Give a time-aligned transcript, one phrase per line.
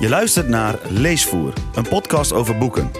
[0.00, 2.90] Je luistert naar Leesvoer, een podcast over boeken.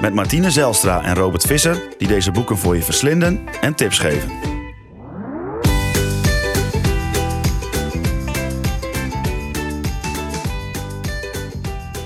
[0.00, 4.30] Met Martine Zelstra en Robert Visser, die deze boeken voor je verslinden en tips geven.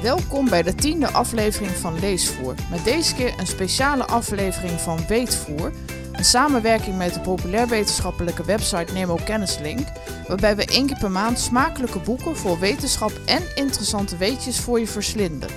[0.03, 2.55] Welkom bij de tiende aflevering van Leesvoer.
[2.71, 5.73] Met deze keer een speciale aflevering van Weetvoer.
[6.21, 9.87] Een samenwerking met de populair-wetenschappelijke website Nemo Kennislink.
[10.29, 14.87] Waarbij we één keer per maand smakelijke boeken voor wetenschap en interessante weetjes voor je
[14.87, 15.49] verslinden.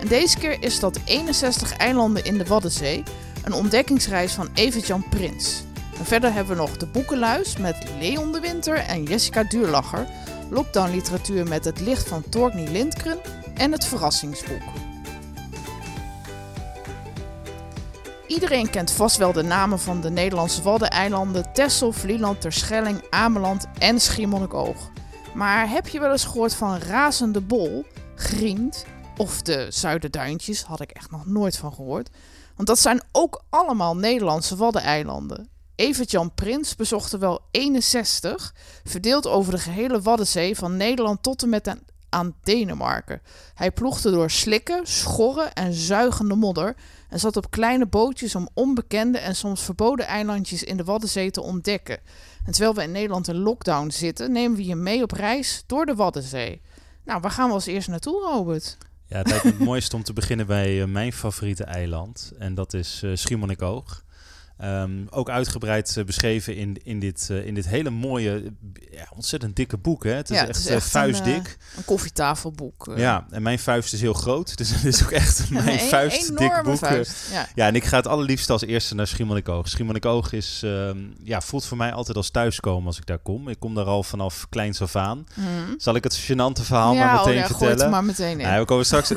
[0.00, 3.02] En deze keer is dat 61 eilanden in de Waddenzee.
[3.44, 5.62] Een ontdekkingsreis van Evert-Jan Prins.
[5.98, 10.06] En verder hebben we nog de boekenluis met Leon de Winter en Jessica Duurlacher.
[10.50, 13.18] Lockdown literatuur met het licht van Torgny Lindgren
[13.54, 14.87] en het verrassingsboek.
[18.38, 24.00] Iedereen kent vast wel de namen van de Nederlandse Waddeneilanden Texel, Vlieland, Terschelling, Ameland en
[24.00, 24.90] Schiermonnikoog.
[25.34, 28.84] Maar heb je wel eens gehoord van Razende Bol, Griend
[29.16, 30.62] of de Zuiderduintjes?
[30.62, 32.10] Had ik echt nog nooit van gehoord.
[32.56, 35.48] Want dat zijn ook allemaal Nederlandse Waddeneilanden.
[35.74, 41.48] Evert-Jan Prins bezocht er wel 61, verdeeld over de gehele Waddenzee van Nederland tot en
[41.48, 41.76] met
[42.08, 43.22] aan Denemarken.
[43.54, 46.76] Hij ploegde door slikken, schorren en zuigende modder
[47.08, 51.42] en zat op kleine bootjes om onbekende en soms verboden eilandjes in de Waddenzee te
[51.42, 51.98] ontdekken.
[52.44, 55.86] En terwijl we in Nederland in lockdown zitten, nemen we je mee op reis door
[55.86, 56.60] de Waddenzee.
[57.04, 58.76] Nou, waar gaan we als eerst naartoe, Robert?
[59.06, 62.32] Ja, het lijkt me het mooiste om te beginnen bij uh, mijn favoriete eiland.
[62.38, 64.04] En dat is uh, Schiermonnikoog.
[64.64, 68.52] Um, ook uitgebreid uh, beschreven in, in, dit, uh, in dit hele mooie,
[68.90, 70.04] ja, ontzettend dikke boek.
[70.04, 70.12] Hè?
[70.12, 71.36] Het is ja, echt, het is echt vuistdik.
[71.36, 72.92] Een, een koffietafelboek.
[72.96, 74.56] Ja, en mijn vuist is heel groot.
[74.58, 76.78] Dus het is ook echt mijn een vuist dik boek.
[76.78, 77.48] Vuist, ja.
[77.54, 79.68] ja, en ik ga het allerliefst als eerste naar Schiermonnikoog.
[79.68, 83.48] Schiermonnikoog is, um, ja, voelt voor mij altijd als thuiskomen als ik daar kom.
[83.48, 85.26] Ik kom daar al vanaf kleins af aan.
[85.34, 85.74] Mm.
[85.76, 87.90] Zal ik het gênante verhaal ja, maar meteen oh, ja, vertellen?
[87.90, 88.46] Maar meteen in.
[88.46, 89.10] Nou, we komen straks...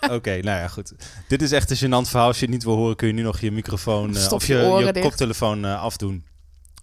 [0.00, 0.92] Oké, okay, nou ja, goed.
[1.26, 2.26] Dit is echt een gênant verhaal.
[2.26, 4.77] Als je het niet wil horen, kun je nu nog je microfoon of, of je,
[4.84, 6.24] je, koptelefoon uh, afdoen.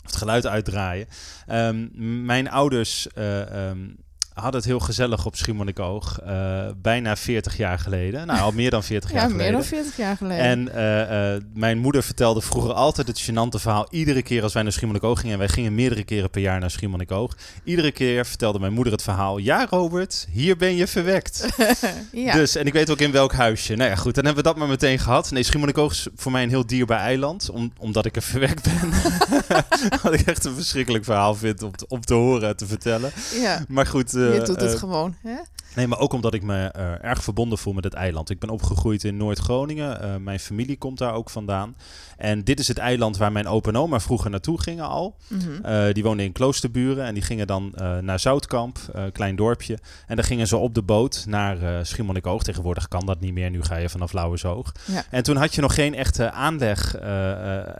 [0.04, 1.08] Of het geluid uitdraaien.
[1.52, 1.92] Um,
[2.26, 3.98] mijn ouders uh, um,
[4.36, 6.20] hadden het heel gezellig op Schiermonnikoog.
[6.28, 8.28] Uh, bijna 40 jaar geleden.
[8.28, 9.52] Nou, al meer dan 40 ja, jaar geleden.
[9.52, 10.44] meer dan 40 jaar geleden.
[10.44, 10.68] En
[11.36, 13.88] uh, mijn moeder vertelde vroeger altijd het gênante verhaal.
[13.90, 15.34] Iedere keer als wij naar Schiermonnikoog gingen.
[15.34, 17.36] En wij gingen meerdere keren per jaar naar Schiermonnikoog.
[17.64, 19.38] Iedere keer vertelde mijn moeder het verhaal.
[19.38, 21.48] Ja, Robert, hier ben je verwekt.
[22.12, 22.34] ja.
[22.34, 23.76] Dus, en ik weet ook in welk huisje.
[23.76, 25.32] Nou ja, goed, dan hebben we dat maar meteen gehad.
[25.32, 27.50] Nee, Schiermonnikoog is voor mij een heel dierbaar eiland.
[27.50, 28.94] Om, omdat ik er verwekt ben.
[30.04, 33.12] Wat ik echt een verschrikkelijk verhaal vind om te, om te horen en te vertellen.
[33.42, 33.66] Ja.
[33.68, 34.14] Maar goed.
[34.34, 35.36] Je doet het uh, gewoon, hè?
[35.76, 38.30] Nee, maar ook omdat ik me uh, erg verbonden voel met het eiland.
[38.30, 40.00] Ik ben opgegroeid in Noord-Groningen.
[40.04, 41.76] Uh, mijn familie komt daar ook vandaan.
[42.18, 45.16] En dit is het eiland waar mijn opa en oma vroeger naartoe gingen al.
[45.28, 45.60] Mm -hmm.
[45.66, 48.78] uh, die woonden in Kloosterburen en die gingen dan naar Zoutkamp,
[49.12, 49.78] klein dorpje.
[50.08, 52.44] En dan gingen ze op de boot naar Schiermonnikoog.
[52.44, 54.72] Tegenwoordig kan dat niet meer, nu ga je vanaf Lauwersoog.
[54.86, 55.04] Ja.
[55.10, 56.96] En toen had je nog geen echte aanleg,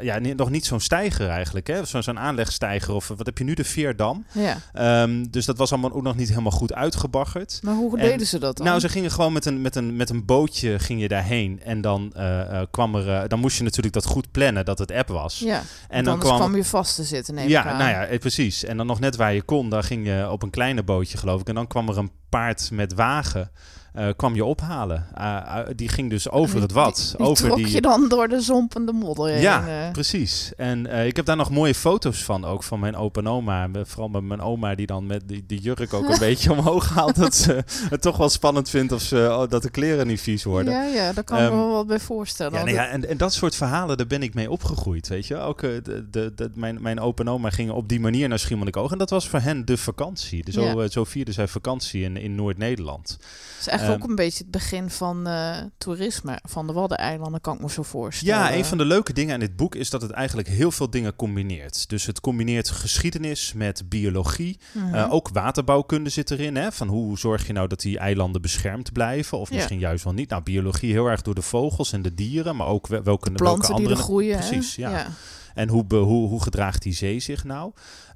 [0.02, 1.80] ja, nog niet zo'n stijger eigenlijk.
[1.84, 4.26] Zo'n zo aanlegstijger of wat heb je nu, de Veerdam.
[4.32, 5.04] Ja.
[5.04, 7.60] Um, dus dat was allemaal ook nog niet helemaal goed uitgebaggerd.
[7.64, 8.66] Maar hoe deden en, ze dat dan?
[8.66, 11.62] Nou, ze gingen gewoon met een, met een, met een bootje ging je daarheen.
[11.64, 13.08] En dan uh, uh, kwam er.
[13.08, 15.40] Uh, dan moest je natuurlijk dat goed plannen dat het app was.
[15.40, 15.62] Ja.
[15.88, 17.34] En dan kwam, kwam je vast te zitten.
[17.34, 18.64] Neem ja, nou ja, eh, precies.
[18.64, 21.42] En dan nog net waar je kon, dan ging je op een kleine bootje, geloof
[21.42, 21.48] ik.
[21.48, 23.52] En dan kwam er een paard met wagen.
[23.98, 25.08] Uh, kwam je ophalen.
[25.18, 26.96] Uh, uh, die ging dus over het wat.
[26.96, 27.72] Die, die over trok die...
[27.72, 29.42] je dan door de zompende modder heen.
[29.42, 30.52] Ja, precies.
[30.58, 33.70] En ik heb daar nog mooie foto's van, ook van mijn opa en oma.
[33.84, 37.16] Vooral met mijn oma die dan met die, die jurk ook een beetje omhoog haalt.
[37.16, 40.44] Dat ze het toch wel spannend vindt of ze, oh, dat de kleren niet vies
[40.44, 40.74] worden.
[40.74, 42.60] Ja, ja daar kan ik um, me wel wat bij voorstellen.
[42.60, 45.38] Ja, nee, ja en, en dat soort verhalen, daar ben ik mee opgegroeid, weet je.
[45.38, 48.92] Ook de, de, de, mijn, mijn opa en oma gingen op die manier naar Schiermonnikoog.
[48.92, 50.44] En dat was voor hen de vakantie.
[50.44, 50.88] Dus zo, ja.
[50.88, 53.18] zo vierden zij vakantie in, in Noord-Nederland.
[53.60, 57.56] Is eigenlijk um, ook een beetje het begin van uh, toerisme van de Waddeneilanden, kan
[57.56, 58.36] ik me zo voorstellen.
[58.36, 60.90] Ja, een van de leuke dingen aan dit boek is dat het eigenlijk heel veel
[60.90, 61.90] dingen combineert.
[61.90, 64.60] Dus het combineert geschiedenis met biologie.
[64.74, 64.94] Mm Mhm.
[64.94, 64.96] -hmm.
[64.96, 66.56] uh, ook waterbouwkunde zit erin.
[66.56, 66.72] Hè?
[66.72, 69.38] Van hoe zorg je nou dat die eilanden beschermd blijven?
[69.38, 69.88] Of misschien ja.
[69.88, 70.30] juist wel niet.
[70.30, 73.68] Nou, biologie heel erg door de vogels en de dieren, maar ook welke, de welke
[73.68, 73.78] andere...
[73.78, 74.38] die er groeien.
[74.38, 74.90] Precies, ja.
[74.90, 75.08] ja.
[75.54, 77.72] En hoe, hoe, hoe gedraagt die zee zich nou?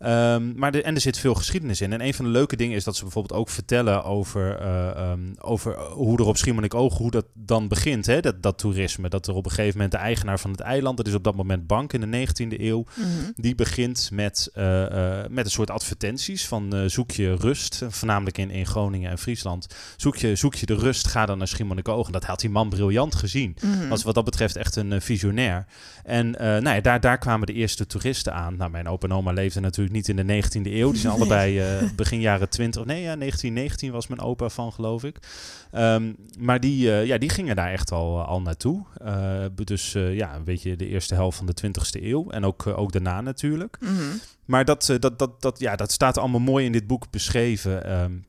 [0.06, 1.94] Um, maar de, en er zit veel geschiedenis in.
[1.94, 5.34] En een van de leuke dingen is dat ze bijvoorbeeld ook vertellen over, uh, um,
[5.40, 8.19] over hoe er op Schiermonnikoog, hoe dat dan begint, hè?
[8.19, 9.10] Dat, dat toerisme.
[9.10, 11.36] Dat er op een gegeven moment de eigenaar van het eiland, dat is op dat
[11.36, 13.07] moment Bank in de 19e eeuw, Mhm.
[13.36, 18.50] die begint met, uh, uh, met een soort advertenties van zoek je rust, voornamelijk in,
[18.51, 19.68] in Groningen en Friesland.
[19.98, 22.06] Zoek je, zoek je de rust, ga dan naar Schiermonnikoog.
[22.06, 23.56] En dat had die man briljant gezien.
[23.62, 23.88] Mhm.
[23.88, 25.66] Was wat dat betreft echt een visionair.
[26.04, 28.57] En nou ja, daar, daar kwamen kwamen de eerste toeristen aan.
[28.57, 30.91] Nou, mijn opa en oma leefden natuurlijk niet in de 19e eeuw.
[30.91, 35.03] Die zijn allebei uh, begin jaren 20, nee ja, 1919 was mijn opa van, geloof
[35.03, 35.18] ik.
[35.75, 38.83] Um, maar die, uh, ja, die gingen daar echt al, al naartoe.
[39.63, 42.30] Dus ja, een beetje de eerste helft van de 20e eeuw.
[42.30, 43.77] En ook, ook daarna natuurlijk.
[43.80, 44.18] Mhm.
[44.45, 48.01] Maar dat, dat, dat, dat, ja, dat staat allemaal mooi in dit boek beschreven.
[48.01, 48.25] Um,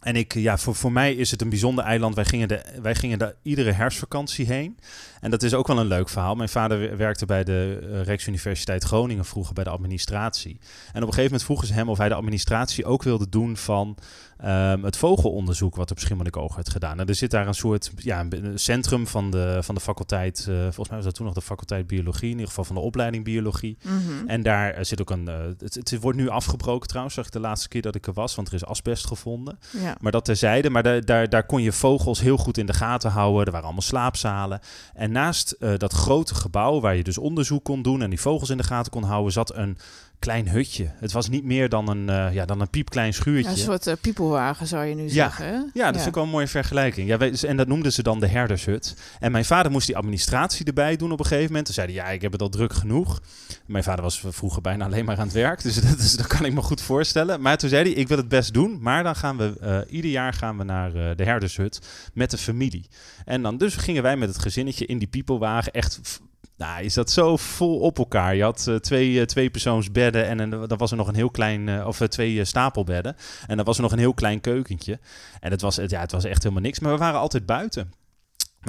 [0.00, 2.14] en ik, ja, voor, voor mij is het een bijzonder eiland.
[2.14, 4.78] Wij gingen, de, wij gingen daar iedere herfstvakantie heen.
[5.20, 6.34] En dat is ook wel een leuk verhaal.
[6.34, 10.58] Mijn vader werkte bij de uh, Rijksuniversiteit Groningen vroeger bij de administratie.
[10.60, 13.56] En op een gegeven moment vroegen ze hem of hij de administratie ook wilde doen
[13.56, 13.96] van
[14.44, 17.00] um, het vogelonderzoek wat op Schiermonnikoog werd gedaan.
[17.00, 20.56] En er zit daar een soort ja, een centrum van de, van de faculteit, uh,
[20.60, 23.24] volgens mij was dat toen nog de faculteit biologie, in ieder geval van de opleiding
[23.24, 23.78] biologie.
[23.82, 24.28] Mm -hmm.
[24.28, 27.32] En daar uh, zit ook een, uh, het, het, wordt nu afgebroken trouwens, zag ik
[27.32, 29.58] de laatste keer dat ik er was, want er is asbest gevonden.
[29.82, 29.96] Ja.
[30.00, 33.10] Maar dat terzijde, maar daar, daar, daar kon je vogels heel goed in de gaten
[33.10, 33.44] houden.
[33.44, 34.60] Er waren allemaal slaapzalen.
[34.94, 38.56] En naast dat grote gebouw waar je dus onderzoek kon doen en die vogels in
[38.56, 39.78] de gaten kon houden, zat een
[40.18, 40.90] klein hutje.
[40.94, 43.50] Het was niet meer dan een, uh, ja, dan een piepklein schuurtje.
[43.50, 45.08] Ja, een soort uh, piepelwagen zou je nu ja.
[45.08, 45.46] zeggen.
[45.46, 45.52] Hè?
[45.52, 45.92] Ja, dat ja.
[45.92, 47.08] vind ik wel een mooie vergelijking.
[47.08, 48.96] Ja, wij, en dat noemden ze dan de herdershut.
[49.18, 51.64] En mijn vader moest die administratie erbij doen op een gegeven moment.
[51.64, 53.20] Toen zei hij, ja, ik heb het al druk genoeg.
[53.66, 55.62] Mijn vader was vroeger bijna alleen maar aan het werk.
[55.62, 57.40] Dus dat, dus dat kan ik me goed voorstellen.
[57.40, 58.78] Maar toen zei hij, ik wil het best doen.
[58.80, 61.80] Maar dan gaan we, uh, ieder jaar gaan we naar de herdershut
[62.14, 62.86] met de familie.
[63.24, 66.20] En dan dus gingen wij met het gezinnetje in die piepelwagen echt
[66.58, 68.34] nou, je zat zo vol op elkaar.
[68.34, 71.30] Je had uh, twee, uh, twee persoonsbedden en een, dan was er nog een heel
[71.30, 73.16] klein, uh, of twee stapelbedden.
[73.46, 74.98] En dan was er nog een heel klein keukentje.
[75.40, 76.80] En het was, ja, het was echt helemaal niks.
[76.80, 77.92] Maar we waren altijd buiten.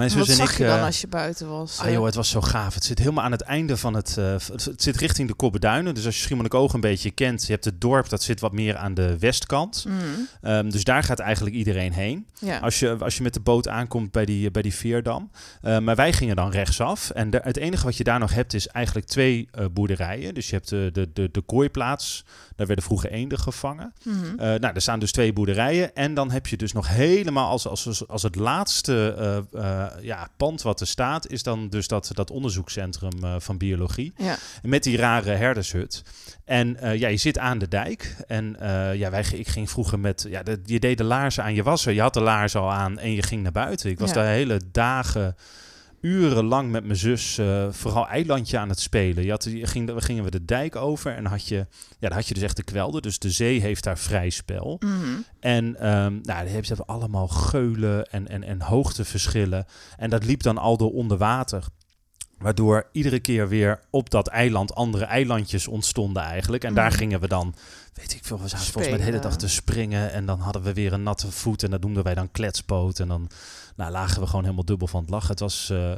[0.00, 1.78] Mijn zus Wat zag ik, je dan uh, als je buiten was?
[1.78, 2.74] Ah joh, het was zo gaaf.
[2.74, 4.16] Het zit helemaal aan het einde van het...
[4.18, 5.94] Uh, het zit richting de Kobbeduinen.
[5.94, 7.46] Dus als je Schiermonnikoog een beetje kent...
[7.46, 9.84] Je hebt het dorp, dat zit wat meer aan de westkant.
[9.88, 10.50] Mm.
[10.50, 12.26] Um, dus daar gaat eigenlijk iedereen heen.
[12.38, 12.58] Ja.
[12.58, 15.30] Als, je, als je met de boot aankomt bij die, bij die Veerdam.
[15.62, 17.10] Uh, maar wij gingen dan rechtsaf.
[17.10, 20.34] En de, het enige wat je daar nog hebt is eigenlijk twee boerderijen.
[20.34, 22.24] Dus je hebt de, de, de, de kooiplaats.
[22.60, 23.92] Daar werden vroeger eenden gevangen.
[24.04, 24.34] Mm.
[24.36, 25.94] nou, er staan dus twee boerderijen.
[25.94, 29.44] En dan heb je dus nog helemaal als, als, als het laatste
[30.02, 34.12] ja, pand wat er staat, is dan dus dat, dat onderzoekscentrum van biologie.
[34.16, 34.36] Ja.
[34.62, 36.02] Met die rare herdershut.
[36.44, 38.16] En ja, je zit aan de dijk.
[38.26, 38.56] En
[38.94, 40.26] ja, wij, ik ging vroeger met.
[40.28, 41.94] Ja, de, je deed de laarzen aan je wassen.
[41.94, 43.90] Je had de laarzen al aan en je ging naar buiten.
[43.90, 44.14] Ik was Ja.
[44.14, 45.36] daar hele dagen.
[46.00, 49.24] Urenlang met mijn zus uh, vooral eilandje aan het spelen.
[49.24, 51.56] Je had, je ging, we gingen we de dijk over en had je,
[51.98, 53.02] ja, dan had je dus echt de kwelder.
[53.02, 54.76] Dus de zee heeft daar vrij spel.
[54.80, 55.20] Mhm.
[55.40, 59.64] En um, nou, die hebben allemaal geulen en, en, en hoogteverschillen.
[59.96, 61.64] En dat liep dan al door onder water.
[62.38, 66.64] Waardoor iedere keer weer op dat eiland andere eilandjes ontstonden eigenlijk.
[66.64, 66.96] En daar Mhm.
[66.98, 67.54] gingen we dan,
[67.94, 70.12] weet ik veel, we zaten volgens mij de hele dag te springen.
[70.12, 72.98] En dan hadden we weer een natte voet en dat noemden wij dan kletspoot.
[72.98, 73.30] En dan
[73.76, 75.30] nou, lagen we gewoon helemaal dubbel van het lachen.
[75.30, 75.92] Het was, eh,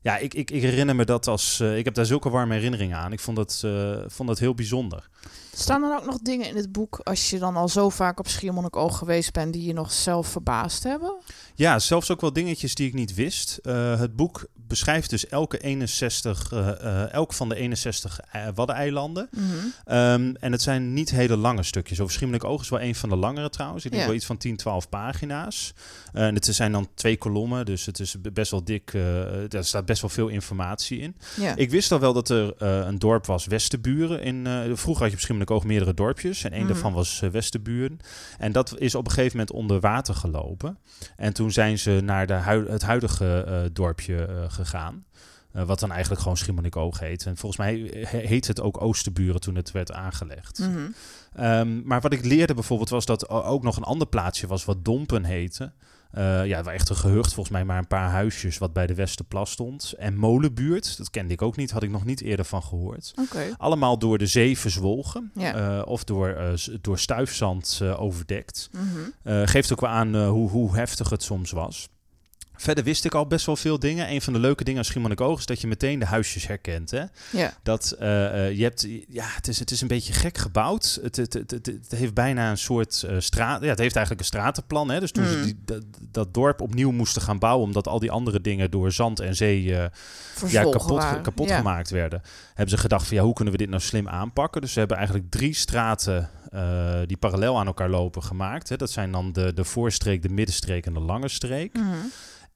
[0.00, 2.96] ja, ik, ik, ik herinner me dat als, eh, ik heb daar zulke warme herinneringen
[2.96, 3.12] aan.
[3.12, 5.08] Ik vond dat, eh, vond dat heel bijzonder.
[5.52, 8.28] Staan er ook nog dingen in het boek, als je dan al zo vaak op
[8.28, 11.16] Schiermonnikoog geweest bent, die je nog zelf verbaasd hebben?
[11.54, 13.58] Ja, zelfs ook wel dingetjes die ik niet wist.
[13.62, 19.28] Uh, het boek beschrijft dus elke 61, uh, uh, elk van de 61 eh, Waddeneilanden.
[19.30, 19.44] Mhm.
[19.96, 22.00] Um, en het zijn niet hele lange stukjes.
[22.00, 23.84] Over Schiermonnikoog is wel een van de langere trouwens.
[23.84, 24.08] Ik denk Ja.
[24.08, 25.74] wel iets van 10, 12 pagina's.
[26.12, 28.92] En het zijn dan twee kolommen, dus het is best wel dik.
[28.92, 31.16] er staat best wel veel informatie in.
[31.40, 31.56] Ja.
[31.56, 34.22] Ik wist al wel dat er een dorp was, Westerburen.
[34.22, 34.46] In,
[34.76, 36.44] vroeger had je op Schiermonnikoog meerdere dorpjes.
[36.44, 36.72] En één Mhm.
[36.72, 37.98] daarvan was Westerburen.
[38.38, 40.78] En dat is op een gegeven moment onder water gelopen.
[41.16, 45.04] En toen zijn ze naar de het huidige uh, dorpje uh, gegaan.
[45.56, 47.26] Uh, wat dan eigenlijk gewoon Schiermonnikoog heet.
[47.26, 50.58] En volgens mij he heet het ook Oosterburen toen het werd aangelegd.
[50.58, 50.90] Mhm.
[51.46, 54.84] Um, maar wat ik leerde bijvoorbeeld was dat ook nog een ander plaatsje was wat
[54.84, 55.72] Dompen heette.
[56.14, 58.94] Uh, ja, waar echt een gehucht, volgens mij maar een paar huisjes wat bij de
[58.94, 59.94] Westerplas stond.
[59.98, 63.14] En Molenbuurt, dat kende ik ook niet, had ik nog niet eerder van gehoord.
[63.58, 65.78] Allemaal door de zee verzwolgen Ja.
[65.78, 68.70] uh, of door, uh, door stuifzand overdekt.
[68.72, 69.46] Mhm.
[69.46, 71.88] Geeft ook wel aan hoe, hoe heftig het soms was.
[72.60, 74.10] Verder wist ik al best wel veel dingen.
[74.10, 76.90] Een van de leuke dingen aan Schiermonnikoog is dat je meteen de huisjes herkent.
[76.90, 77.04] Hè?
[77.30, 77.52] Ja.
[77.62, 80.98] Dat uh, uh, je hebt, ja, het is, het is een beetje gek gebouwd.
[81.02, 83.62] Het, het, het, het, heeft bijna een soort uh, straat.
[83.62, 84.90] Ja, het heeft eigenlijk een stratenplan.
[84.90, 85.00] Hè?
[85.00, 85.30] Dus toen Mm.
[85.30, 88.92] ze die, dat, dat dorp opnieuw moesten gaan bouwen, omdat al die andere dingen door
[88.92, 89.84] zand en zee uh,
[90.46, 91.56] ja, kapot, kapot Ja.
[91.56, 94.60] gemaakt werden, hebben ze gedacht van ja, hoe kunnen we dit nou slim aanpakken?
[94.60, 98.68] Dus ze hebben eigenlijk drie straten uh, die parallel aan elkaar lopen gemaakt.
[98.68, 98.76] Hè?
[98.76, 101.76] Dat zijn dan de, de voorstreek, de middenstreek en de lange streek.
[101.76, 101.86] Mhm.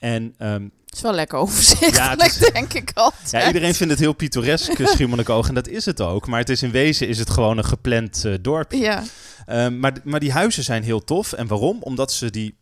[0.04, 3.30] En ehm, Het is wel lekker overzichtelijk, Ja, is- denk ik altijd.
[3.30, 5.48] ja, iedereen vindt het heel pittoresk, eh, Schiermonnikoog.
[5.48, 6.26] En dat is het ook.
[6.26, 8.78] Maar het is in wezen is het gewoon een gepland eh, dorpje.
[8.78, 9.02] Ja.
[9.46, 11.32] Ehm, maar, maar die huizen zijn heel tof.
[11.32, 11.82] En waarom?
[11.82, 12.56] Omdat ze die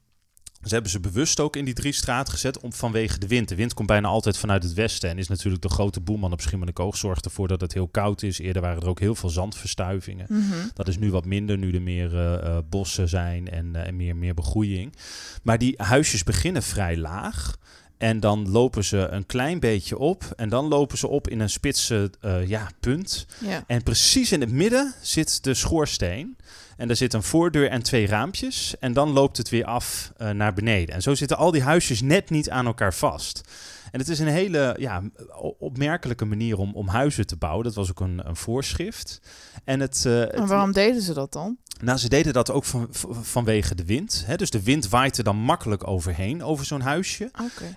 [0.63, 3.49] Ze hebben ze bewust ook in die drie straat gezet om, vanwege de wind.
[3.49, 6.41] De wind komt bijna altijd vanuit het westen en is natuurlijk de grote boeman op
[6.41, 6.97] Schiermonnikoog.
[6.97, 8.39] Zorgt ervoor dat het heel koud is.
[8.39, 10.27] Eerder waren er ook heel veel zandverstuivingen.
[10.29, 10.69] Mhm.
[10.75, 13.97] Dat is nu wat minder, nu er meer eh, eh, bossen zijn en, eh, en
[13.97, 14.93] meer, meer begroeiing.
[15.43, 17.57] Maar die huisjes beginnen vrij laag.
[18.03, 20.25] En dan lopen ze een klein beetje op.
[20.37, 23.27] En dan lopen ze op in een spitse eh, ja, punt.
[23.39, 23.65] Ja.
[23.67, 26.37] En precies in het midden zit de schoorsteen.
[26.77, 28.75] En daar zit een voordeur en twee raampjes.
[28.81, 30.95] En dan loopt het weer af eh, naar beneden.
[30.95, 33.41] En zo zitten al die huisjes net niet aan elkaar vast.
[33.91, 35.03] En het is een hele ja,
[35.59, 37.65] opmerkelijke manier om, om huizen te bouwen.
[37.65, 39.21] Dat was ook een, een voorschrift.
[39.65, 41.57] En het, eh, het- En waarom deden ze dat dan?
[41.83, 42.89] Nou, ze deden dat ook van,
[43.23, 44.23] vanwege de wind.
[44.27, 44.37] Hè?
[44.37, 47.31] Dus de wind waait er dan makkelijk overheen, over zo'n huisje.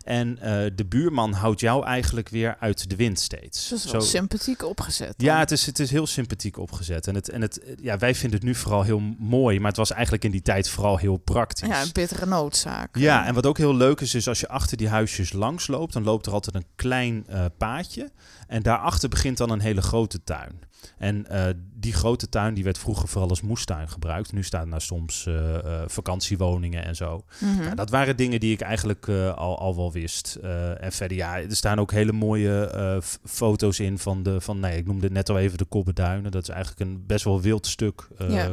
[0.03, 3.59] En eh, de buurman houdt jou eigenlijk weer uit de wind steeds.
[3.59, 5.13] Dus dat is wel sympathiek opgezet.
[5.17, 5.27] dan.
[5.27, 7.07] Ja, het is, het is heel sympathiek opgezet.
[7.07, 9.91] En, het, en het, ja, wij vinden het nu vooral heel mooi, maar het was
[9.91, 11.67] eigenlijk in die tijd vooral heel praktisch.
[11.67, 12.97] ja, een bittere noodzaak.
[12.97, 15.93] Ja, en wat ook heel leuk is, is als je achter die huisjes langs loopt,
[15.93, 18.11] dan loopt er altijd een klein eh, paadje.
[18.47, 20.64] En daarachter begint dan een hele grote tuin.
[20.97, 24.33] En eh, die grote tuin die werd vroeger vooral als moestuin gebruikt.
[24.33, 27.23] Nu staan daar soms eh, eh, vakantiewoningen en zo.
[27.39, 27.63] Mhm.
[27.63, 30.35] Nou, dat waren dingen die ik eigenlijk al, al wel wist.
[30.79, 34.85] En verder, ja, er staan ook hele mooie foto's in van de, van, nee, ik
[34.85, 36.31] noemde het net al even de Kobbeduinen.
[36.31, 38.07] Dat is eigenlijk een best wel wild stuk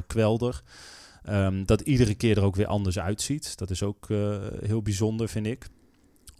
[0.06, 0.62] kwelder.
[1.24, 3.58] Ehm, dat iedere keer er ook weer anders uitziet.
[3.58, 4.08] Dat is ook
[4.62, 5.68] heel bijzonder, vind ik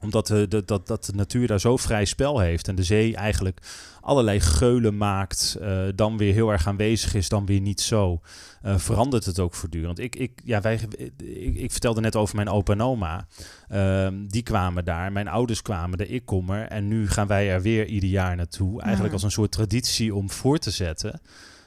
[0.02, 3.16] omdat de, de, dat, dat de natuur daar zo vrij spel heeft en de zee
[3.16, 3.60] eigenlijk
[4.00, 8.20] allerlei geulen maakt, eh, dan weer heel erg aanwezig is, dan weer niet zo,
[8.62, 9.98] eh, verandert het ook voortdurend.
[9.98, 10.80] Ik, ik, ja, wij,
[11.16, 13.26] ik, ik vertelde net over mijn opa en oma.
[13.68, 16.66] Ehm, die kwamen daar, mijn ouders kwamen er, ik kom er.
[16.66, 18.82] En nu gaan wij er weer ieder jaar naartoe.
[18.82, 21.20] Eigenlijk als een soort traditie om voor te zetten.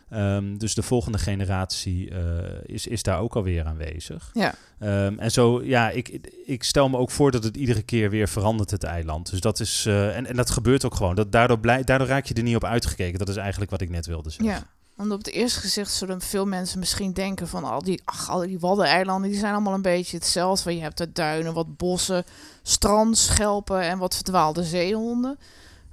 [0.09, 2.19] Ehm, dus de volgende generatie eh,
[2.65, 4.29] is, is daar ook alweer aanwezig.
[4.33, 4.53] Ja.
[4.79, 6.07] Ehm, en zo, ja, ik,
[6.45, 9.29] ik stel me ook voor dat het iedere keer weer verandert, het eiland.
[9.29, 11.15] Dus dat is, eh, en, en dat gebeurt ook gewoon.
[11.15, 13.19] Dat, daardoor, blij, daardoor raak je er niet op uitgekeken.
[13.19, 14.55] Dat is eigenlijk wat ik net wilde zeggen.
[14.55, 18.29] Ja, want op het eerste gezicht zullen veel mensen misschien denken van al die, ach,
[18.29, 20.75] al die waddeneilanden, die zijn allemaal een beetje hetzelfde.
[20.75, 22.23] Je hebt er duinen, wat bossen,
[22.63, 25.37] strand, schelpen en wat verdwaalde zeehonden.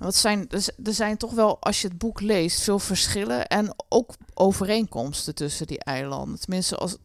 [0.02, 0.48] Wat zijn,
[0.84, 5.66] er zijn toch wel, als je het boek leest, veel verschillen en ook overeenkomsten tussen
[5.66, 6.40] die eilanden.
[6.40, 6.96] Tenminste, als,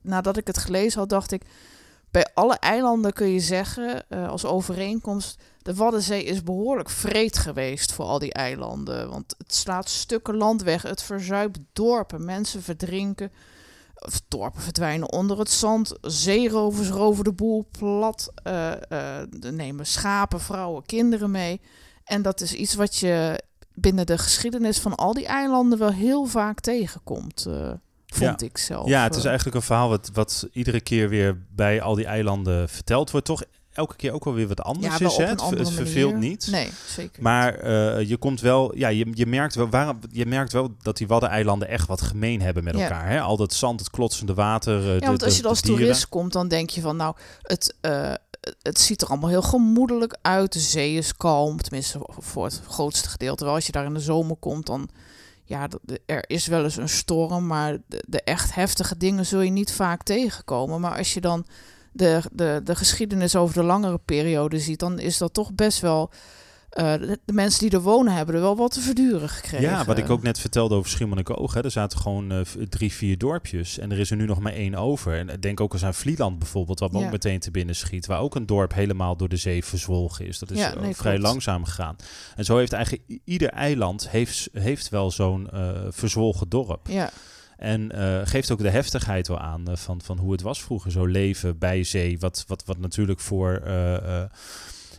[0.00, 1.42] nadat ik het gelezen had, dacht ik,
[2.10, 7.92] bij alle eilanden kun je zeggen, eh, als overeenkomst, de Waddenzee is behoorlijk vreed geweest
[7.92, 9.10] voor al die eilanden.
[9.10, 13.32] Want het slaat stukken land weg, het verzuipt dorpen, mensen verdrinken.
[13.94, 18.32] Of dorpen verdwijnen onder het zand, zeerovers roven de boel plat,
[19.30, 21.60] de nemen schapen, vrouwen, kinderen mee.
[22.04, 23.42] En dat is iets wat je
[23.74, 27.70] binnen de geschiedenis van al die eilanden wel heel vaak tegenkomt, eh,
[28.06, 28.88] vond ik zelf.
[28.88, 29.26] Ja, het is eh.
[29.26, 33.26] eigenlijk een verhaal wat, wat iedere keer weer bij al die eilanden verteld wordt.
[33.26, 33.42] Toch
[33.72, 35.16] elke keer ook wel weer wat anders ja, is.
[35.16, 35.24] Hè?
[35.24, 36.48] Het, verveelt niet.
[36.50, 40.52] Nee, zeker Maar eh, je komt wel, ja, je, je, merkt wel, waarom, je merkt
[40.52, 42.82] wel dat die Waddeneilanden echt wat gemeen hebben met Ja.
[42.82, 43.08] elkaar.
[43.08, 43.20] Hè?
[43.20, 44.82] Al dat zand, het klotsende water.
[44.82, 45.84] Ja, de- want als je als de dieren.
[45.84, 47.74] toerist komt, dan denk je van, nou, het,
[48.62, 50.52] het ziet er allemaal heel gemoedelijk uit.
[50.52, 53.54] De zee is kalm, tenminste voor het grootste gedeelte wel.
[53.54, 54.88] Als je daar in de zomer komt, dan,
[55.44, 55.68] ja,
[56.06, 59.72] er is wel eens een storm, maar de, de echt heftige dingen zul je niet
[59.72, 60.80] vaak tegenkomen.
[60.80, 61.46] Maar als je dan
[61.92, 66.10] de, de, de geschiedenis over de langere periode ziet, dan is dat toch best wel...
[66.74, 66.92] eh,
[67.24, 69.60] de, mensen die er wonen hebben er wel wat te verduren gekregen.
[69.68, 71.54] Ja, wat ik ook net vertelde over Schiermonnikoog.
[71.56, 73.78] Er zaten gewoon eh, v- drie, vier dorpjes.
[73.78, 75.18] En er is er nu nog maar één over.
[75.18, 77.04] En ik denk ook eens aan Vlieland bijvoorbeeld, wat me Ja.
[77.04, 78.06] ook meteen te binnen schiet.
[78.06, 80.38] Waar ook een dorp helemaal door de zee verzwolgen is.
[80.38, 81.28] Dat is Ja, eh, nee, vrij klopt.
[81.28, 81.96] langzaam gegaan.
[82.36, 86.86] En zo heeft eigenlijk ieder eiland heeft, heeft wel zo'n eh, verzwolgen dorp.
[86.88, 87.10] Ja,
[87.56, 90.90] En eh, geeft ook de heftigheid wel aan eh, van, van hoe het was vroeger.
[90.90, 92.18] Zo leven bij zee.
[92.18, 94.30] Wat, wat, wat natuurlijk voor, eh, eh,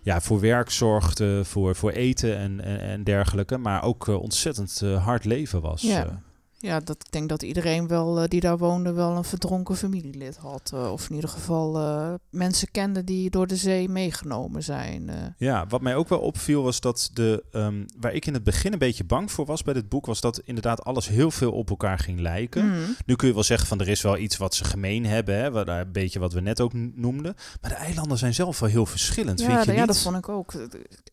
[0.06, 3.58] ja, voor werk zorgde, voor, voor eten en, en, en dergelijke.
[3.58, 5.82] Maar ook eh, ontzettend eh, hard leven was.
[5.82, 6.22] Ja.
[6.66, 10.38] Ja, dat, ik denk dat iedereen wel, eh, die daar woonde wel een verdronken familielid
[10.38, 10.72] had.
[10.74, 15.12] eh, of in ieder geval eh, mensen kende die door de zee meegenomen zijn.
[15.38, 18.74] Ja, wat mij ook wel opviel was dat de, ehm, waar ik in het begin
[18.74, 21.70] een beetje bang voor was bij dit boek, was dat inderdaad alles heel veel op
[21.70, 22.66] elkaar ging lijken.
[22.66, 22.96] Mm.
[23.06, 25.52] Nu kun je wel zeggen van er is wel iets wat ze gemeen hebben, hè,
[25.52, 27.36] wat, een beetje wat we net ook noemden.
[27.62, 29.88] Maar de eilanden zijn zelf wel heel verschillend, Ja, vind je d- ja, niet?
[29.88, 30.54] dat vond ik ook.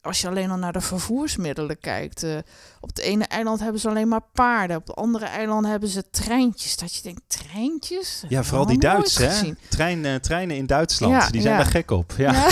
[0.00, 2.26] Als je alleen al naar de vervoersmiddelen kijkt.
[2.82, 4.76] Op het ene eiland hebben ze alleen maar paarden.
[4.76, 6.76] Op het andere eiland hebben ze treintjes.
[6.76, 8.24] Dat je denkt, treintjes?
[8.28, 9.52] Ja, vooral die Duits, hè?
[9.68, 11.62] Trein, eh, treinen in Duitsland, Ja, die zijn ja.
[11.62, 12.12] daar gek op.
[12.16, 12.32] Ja.
[12.32, 12.48] Ja.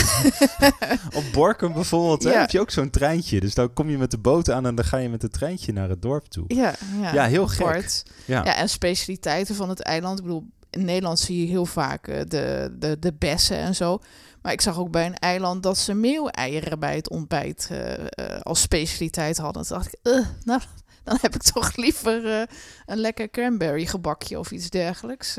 [1.19, 3.41] op Borkum bijvoorbeeld hè, heb je ook zo'n treintje.
[3.41, 5.73] Dus dan kom je met de boot aan en dan ga je met het treintje
[5.73, 6.45] naar het dorp toe.
[6.47, 6.75] Ja,
[7.13, 8.03] ja, heel gek.
[8.25, 10.19] Ja, Ja, en specialiteiten van het eiland.
[10.19, 14.01] Ik bedoel, in Nederland zie je heel vaak eh, de, de, de bessen en zo.
[14.43, 18.41] Maar ik zag ook bij een eiland dat ze meeuweieren bij het ontbijt eh, eh,
[18.43, 19.67] als specialiteit hadden.
[19.67, 20.61] Toen dacht ik, uh, nou,
[21.05, 22.49] dan heb ik toch liever
[22.87, 25.37] een lekker cranberry gebakje of iets dergelijks.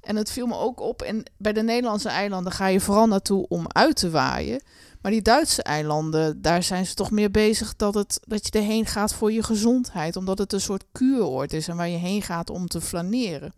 [0.00, 1.02] en het viel me ook op.
[1.02, 4.62] En bij de Nederlandse eilanden ga je vooral naartoe om uit te waaien.
[5.02, 8.86] Maar die Duitse eilanden, daar zijn ze toch meer bezig dat, het, dat je erheen
[8.86, 10.16] gaat voor je gezondheid.
[10.16, 13.54] Omdat het een soort kuuroord is en waar je heen gaat om te flaneren.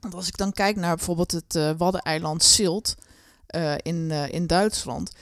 [0.00, 2.94] Want als ik dan kijk naar bijvoorbeeld het Waddeneiland Silt
[3.56, 5.12] uh, in, uh, in Duitsland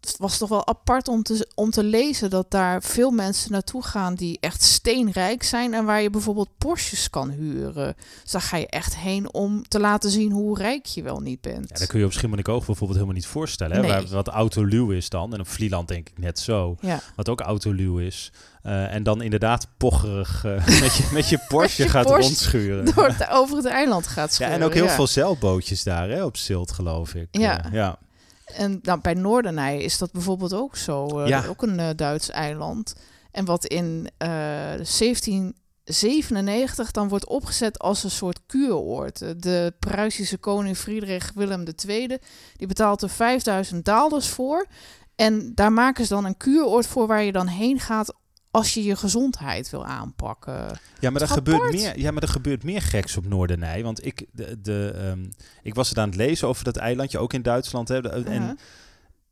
[0.00, 3.82] het was toch wel apart om te, om te lezen dat daar veel mensen naartoe
[3.82, 7.96] gaan die echt steenrijk zijn en waar je bijvoorbeeld Porsches kan huren.
[8.22, 11.40] Dus daar ga je echt heen om te laten zien hoe rijk je wel niet
[11.40, 11.68] bent.
[11.68, 13.76] Ja, dat kun je op Schiermonnikoog bijvoorbeeld helemaal niet voorstellen.
[13.76, 13.82] Hè?
[13.82, 13.90] Nee.
[13.90, 17.00] Waar, wat autoluw is dan, en op Vlieland denk ik net zo, ja.
[17.16, 18.32] wat ook autoluw is.
[18.66, 22.84] Uh, en dan inderdaad pocherig uh, met, je, met je Porsche je gaat Porsche rondschuren.
[22.84, 24.52] Door het, over het eiland gaat schuren.
[24.52, 24.94] Ja, en ook heel ja.
[24.94, 27.28] veel zeilbootjes daar hè, op Silt, geloof ik.
[27.30, 27.66] Ja.
[27.66, 27.98] Uh, ja.
[28.44, 31.20] En nou, bij Noordernij is dat bijvoorbeeld ook zo.
[31.20, 31.44] Uh, ja.
[31.46, 32.94] Ook een Duits eiland.
[33.30, 39.42] En wat in uh, 1797 dan wordt opgezet als een soort kuuroord.
[39.42, 42.18] De Pruisische koning Friedrich Willem II
[42.56, 44.66] die betaalt er 5000 daalders voor.
[45.14, 48.14] En daar maken ze dan een kuuroord voor waar je dan heen gaat
[48.54, 50.78] als je je gezondheid wil aanpakken.
[51.00, 51.98] Ja, maar er gebeurt meer.
[51.98, 53.82] Ja, maar er gebeurt meer geks op Noordernij.
[53.82, 55.28] Want ik, de, de, um,
[55.62, 57.88] ik was het aan het lezen over dat eilandje, ook in Duitsland.
[57.88, 58.58] Hè, en uh -huh.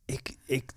[0.05, 0.73] ik, ik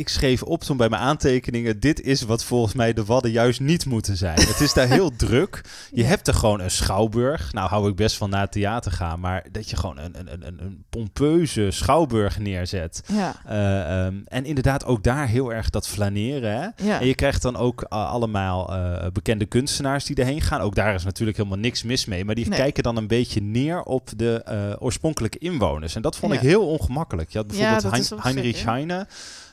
[0.00, 3.60] ik schreef op toen bij mijn aantekeningen: dit is wat volgens mij de Wadden juist
[3.60, 4.40] niet moeten zijn.
[4.40, 5.60] Het is daar heel druk.
[5.92, 7.52] Je hebt er gewoon een schouwburg.
[7.52, 10.46] Nou, hou ik best van naar het theater gaan, maar dat je gewoon een, een,
[10.46, 13.02] een, een pompeuze schouwburg neerzet.
[13.06, 13.34] Ja.
[13.50, 16.52] Uh, um, en inderdaad ook daar heel erg dat flaneren.
[16.60, 16.86] Hè?
[16.86, 17.00] Ja.
[17.00, 20.60] En je krijgt dan ook uh, allemaal uh, bekende kunstenaars die erheen gaan.
[20.60, 22.58] Ook daar is natuurlijk helemaal niks mis mee, maar die nee.
[22.58, 25.94] kijken dan een beetje neer op de uh, oorspronkelijke inwoners.
[25.94, 26.38] En dat vond ja.
[26.38, 27.30] ik heel ongemakkelijk.
[27.30, 29.06] Je had bijvoorbeeld hein Heinrich Heine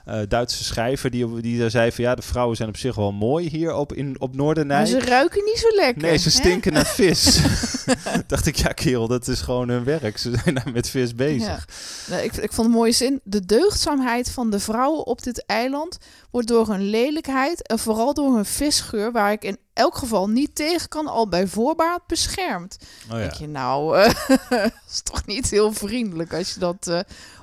[0.08, 3.12] uh, Duitse schrijver die, die daar zei van ja, de vrouwen zijn op zich wel
[3.12, 4.78] mooi hier op, in, op Noordernij.
[4.78, 6.02] Maar ze ruiken niet zo lekker.
[6.02, 6.78] Nee, ze stinken hè?
[6.78, 7.42] naar vis.
[8.28, 10.18] dacht ik, ja kerel, dat is gewoon hun werk.
[10.18, 11.68] Ze zijn daar met vis bezig.
[12.08, 12.14] Ja.
[12.14, 13.22] Nou, ik, ik vond een mooie zin.
[13.24, 15.98] De deugdzaamheid van de vrouwen op dit eiland
[16.32, 20.56] wordt door hun lelijkheid en vooral door hun visgeur, waar ik in elk geval niet
[20.56, 22.78] tegen kan, al bij voorbaat beschermd.
[22.82, 23.18] Oh ja.
[23.18, 24.10] Denk je nou, uh,
[24.90, 27.00] is toch niet heel vriendelijk als je dat uh,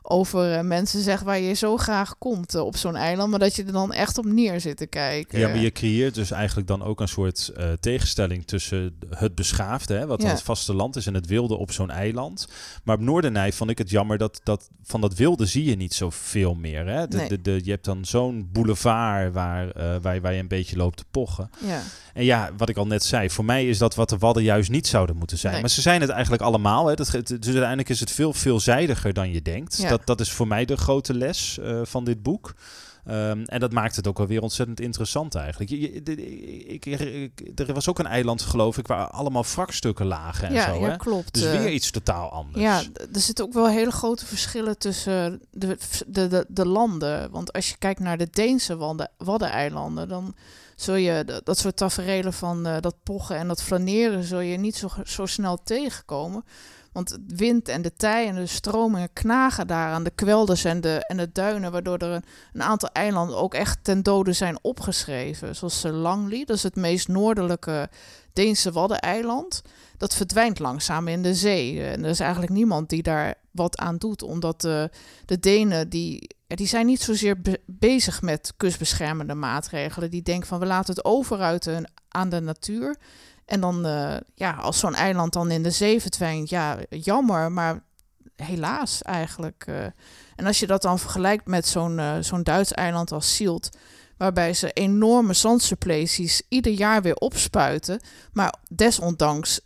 [0.06, 3.64] over uh, mensen zegt waar je zo graag komt op zo'n eiland, maar dat je
[3.64, 5.38] er dan echt op neer zit te kijken.
[5.38, 10.06] Ja, maar je creëert dus eigenlijk dan ook een soort tegenstelling tussen het beschaafde, hè,
[10.06, 10.28] wat ja.
[10.28, 12.48] het vasteland is, en het wilde op zo'n eiland.
[12.84, 15.94] Maar op Noordernij vond ik het jammer dat, dat van dat wilde zie je niet
[15.94, 16.86] zoveel meer.
[16.86, 17.08] Hè?
[17.08, 17.28] De, nee.
[17.28, 21.04] de, de, je hebt dan zo'n boulevard waar, waar, waar je een beetje loopt te
[21.10, 21.50] pochen.
[21.66, 21.82] Ja.
[22.14, 24.70] En ja, wat ik al net zei, voor mij is dat wat de Wadden juist
[24.70, 25.52] niet zouden moeten zijn.
[25.52, 25.60] Nee.
[25.60, 26.86] Maar ze zijn het eigenlijk allemaal.
[26.86, 26.94] Hè.
[26.94, 29.76] Dat, dus uiteindelijk is het veel veelzijdiger dan je denkt.
[29.76, 29.88] Ja.
[29.88, 32.54] Dat, dat is voor mij de grote les uh, van dit boek.
[33.08, 35.70] Um, en dat maakt het ook alweer ontzettend interessant eigenlijk.
[35.70, 36.02] Je, je,
[36.66, 40.74] ik, ik, er was ook een eiland, geloof ik, waar allemaal wrakstukken lagen en ja,
[40.74, 40.80] zo.
[40.80, 40.96] Ja, hè?
[40.96, 41.34] klopt.
[41.34, 42.62] Dus weer iets totaal anders.
[42.62, 47.30] Ja, er zitten ook wel hele grote verschillen tussen de, de, de, de landen.
[47.30, 50.34] Want als je kijkt naar de Deense Waddeneilanden, dan
[50.76, 54.76] zul je dat soort taferelen van uh, dat pochen en dat flaneren zul je niet
[54.76, 56.44] zo, zo snel tegenkomen.
[56.94, 60.80] Want het wind en de tij en de stromingen knagen daar aan de kwelders en
[60.80, 65.56] de, en de duinen, waardoor er een, aantal eilanden ook echt ten dode zijn opgeschreven.
[65.56, 67.88] Zoals Langley, dat is het meest noordelijke
[68.32, 69.62] Deense Waddeneiland.
[69.96, 71.82] Dat verdwijnt langzaam in de zee.
[71.82, 74.90] En er is eigenlijk niemand die daar wat aan doet, omdat de,
[75.26, 80.10] de Denen die, die zijn niet zozeer be bezig met kustbeschermende maatregelen.
[80.10, 82.96] Die denken van we laten het over uit de, aan de natuur.
[83.44, 87.84] En dan, uh, ja, als zo'n eiland dan in de zee verdwijnt, ja, jammer, maar
[88.36, 89.64] helaas eigenlijk.
[89.68, 89.84] Uh,
[90.36, 93.68] en als je dat dan vergelijkt met zo'n uh, zo'n Duits eiland als Sielt,
[94.16, 98.00] waarbij ze enorme zandsuppleties ieder jaar weer opspuiten,
[98.32, 99.60] maar desondanks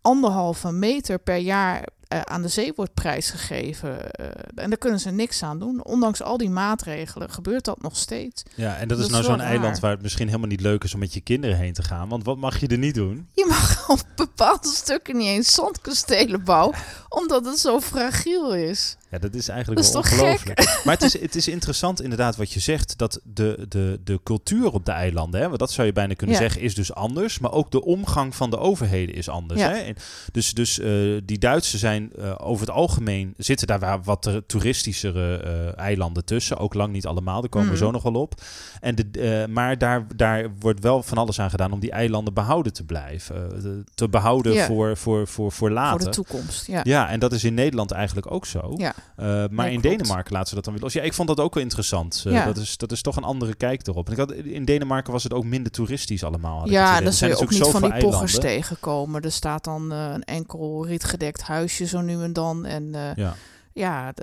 [0.00, 3.98] anderhalve meter per jaar uh, aan de zee wordt prijsgegeven.
[4.20, 5.84] Uh, en daar kunnen ze niks aan doen.
[5.84, 8.42] Ondanks al die maatregelen gebeurt dat nog steeds.
[8.54, 10.94] Ja, en dat, dat is nou zo'n eiland waar het misschien helemaal niet leuk is
[10.94, 12.08] om met je kinderen heen te gaan.
[12.08, 13.28] Want wat mag je er niet doen?
[13.32, 16.76] Je mag op bepaalde stukken niet eens zandkastelen bouwen,
[17.08, 18.96] omdat het zo fragiel is.
[19.10, 20.80] Ja, dat is eigenlijk dat is wel ongelooflijk.
[20.84, 24.72] Maar het is, het is interessant inderdaad wat je zegt, dat de, de, de cultuur
[24.72, 26.42] op de eilanden, hè, want dat zou je bijna kunnen ja.
[26.42, 27.38] zeggen, is dus anders.
[27.38, 29.60] Maar ook de omgang van de overheden is anders.
[29.60, 29.68] Ja.
[29.68, 29.76] Hè?
[29.76, 29.96] En
[30.32, 35.44] dus dus uh, die Duitsers zijn zijn uh, over het algemeen zitten daar wat toeristischere
[35.44, 36.56] uh, eilanden tussen.
[36.58, 37.84] Ook lang niet allemaal, daar komen we Mhm.
[37.84, 38.34] zo nog wel op.
[38.80, 39.06] En de,
[39.46, 42.84] uh, maar daar, daar wordt wel van alles aan gedaan om die eilanden behouden te
[42.84, 43.84] blijven.
[43.94, 46.00] Te behouden voor, voor, voor, voor later.
[46.00, 46.80] Voor de toekomst, ja.
[46.84, 48.74] Ja, en dat is in Nederland eigenlijk ook zo.
[48.76, 48.94] Ja.
[49.16, 49.96] Maar Nee, in klopt.
[49.98, 50.92] Denemarken laten ze dat dan weer los.
[50.92, 52.20] Ja, ik vond dat ook wel interessant.
[52.24, 52.44] Ja.
[52.44, 54.06] dat, is, dat is toch een andere kijk erop.
[54.06, 56.68] En ik had, in Denemarken was het ook minder toeristisch allemaal.
[56.70, 58.40] Ja, dan Er zul je ook niet van die zoveel poggers eilanden.
[58.62, 59.22] tegenkomen.
[59.22, 62.64] Er staat dan eh, een enkel rietgedekt huisje zo nu en dan.
[62.64, 63.34] En eh, Ja.
[63.72, 64.14] ja,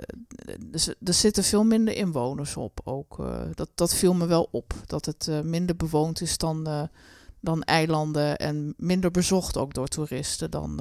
[0.66, 3.18] dus er zitten veel minder inwoners op ook.
[3.18, 4.74] eh, dat, dat viel me wel op.
[4.86, 6.88] Dat het eh, minder bewoond is dan,
[7.40, 8.36] dan eilanden.
[8.36, 10.76] En minder bezocht ook door toeristen dan,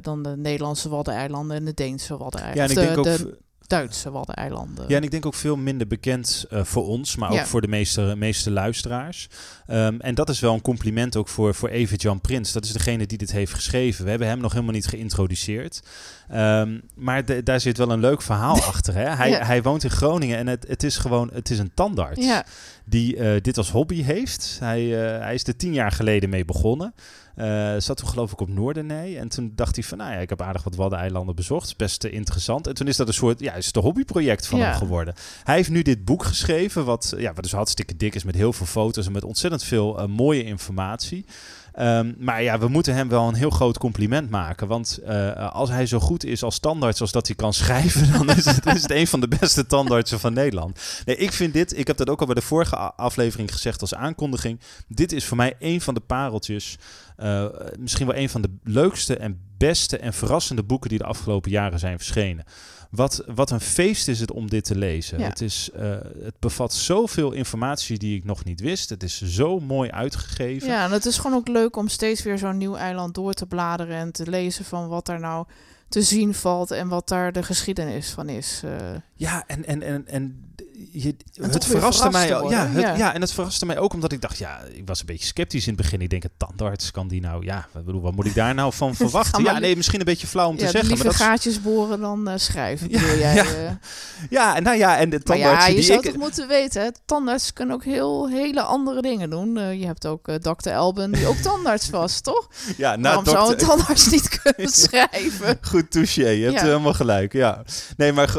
[0.00, 2.62] dan de Nederlandse Waddeneilanden en de Deense Ja, Waddeneilanden.
[2.64, 3.04] en ik de, denk ook...
[3.04, 4.84] de Duitse Waddeneilanden.
[4.88, 7.46] Ja, en ik denk ook veel minder bekend eh, voor ons, maar ook Ja.
[7.46, 9.28] voor de meeste, meeste luisteraars.
[9.66, 12.52] Ehm, en dat is wel een compliment ook voor, voor Evert-Jan Prins.
[12.52, 14.04] Dat is degene die dit heeft geschreven.
[14.04, 15.82] We hebben hem nog helemaal niet geïntroduceerd.
[16.28, 18.94] Ehm, maar de- daar zit wel een leuk verhaal achter.
[18.94, 19.08] Hè?
[19.08, 19.44] Hij, Ja.
[19.44, 22.44] hij woont in Groningen en het, het is gewoon het is een tandarts ja,
[22.84, 24.56] die eh, dit als hobby heeft.
[24.60, 24.80] Hij,
[25.14, 26.94] eh, hij is er tien jaar geleden mee begonnen.
[27.34, 29.18] Eh, zat toen geloof ik op Noorderzee.
[29.18, 31.76] En toen dacht hij van, nou ja, ik heb aardig wat Waddeneilanden bezocht.
[31.76, 32.66] Best eh, interessant.
[32.66, 34.68] En toen is dat een soort, ja, is het een hobbyproject van Ja.
[34.68, 35.14] hem geworden.
[35.44, 38.52] Hij heeft nu dit boek geschreven, wat, ja, wat dus hartstikke dik is met heel
[38.52, 41.24] veel foto's en met ontzettend veel eh, mooie informatie.
[41.72, 44.66] Ehm, maar ja, we moeten hem wel een heel groot compliment maken.
[44.66, 48.36] Want eh, als hij zo goed is als tandarts als dat hij kan schrijven, dan
[48.36, 50.80] is het, is het een van de beste tandartsen van Nederland.
[51.04, 53.94] Nee, ik vind dit, ik heb dat ook al bij de vorige aflevering gezegd als
[53.94, 54.60] aankondiging.
[54.88, 56.78] Dit is voor mij een van de pareltjes.
[57.16, 57.44] eh,
[57.78, 61.78] misschien wel een van de leukste en beste en verrassende boeken die de afgelopen jaren
[61.78, 62.44] zijn verschenen.
[62.92, 65.18] Wat, wat een feest is het om dit te lezen.
[65.18, 65.28] Ja.
[65.28, 65.90] Het, is, eh,
[66.22, 68.88] het bevat zoveel informatie die ik nog niet wist.
[68.88, 70.68] Het is zo mooi uitgegeven.
[70.68, 73.46] ja, en het is gewoon ook leuk om steeds weer zo'n nieuw eiland door te
[73.46, 75.46] bladeren en te lezen van wat daar nou
[75.88, 78.60] te zien valt en wat daar de geschiedenis van is.
[78.64, 78.94] eh.
[79.14, 80.51] Ja, en, en, en, en
[80.92, 82.40] je, het verraste verrast mij.
[82.40, 82.96] worden, Ja, het, ja.
[82.96, 83.14] ja.
[83.14, 85.72] en het verraste mij ook omdat ik dacht, ja, ik was een beetje sceptisch in
[85.72, 86.00] het begin.
[86.00, 88.72] Ik denk, een tandarts kan die nou, ja, ik bedoel, wat moet ik daar nou
[88.72, 89.42] van verwachten?
[89.44, 90.80] Ja, nee, misschien een beetje flauw om te zeggen.
[90.88, 93.34] liever Maar dat, is- gaatjes boren dan eh, schrijven, Ja, jij?
[93.34, 93.44] ja.
[93.44, 93.70] eh.
[94.30, 96.04] ja, nou ja, en de tandarts ja, je die zou ik...
[96.04, 96.88] toch moeten weten, hè?
[97.04, 99.56] tandarts kunnen ook heel hele andere dingen doen.
[99.58, 100.68] Eh, je hebt ook Dr.
[100.68, 102.48] Elben, die ook tandarts was, toch?
[102.76, 105.58] Ja, nou, Waarom zou een dokter- tandarts niet kunnen schrijven?
[105.60, 107.32] Goed touché, je hebt helemaal gelijk.
[107.32, 107.62] Ja.
[107.96, 108.38] Nee, maar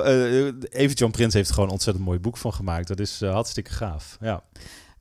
[0.69, 2.88] even John Prins heeft gewoon ontzettend mooi boek van gemaakt.
[2.88, 4.17] Dat is eh, hartstikke gaaf.
[4.21, 4.43] Ja.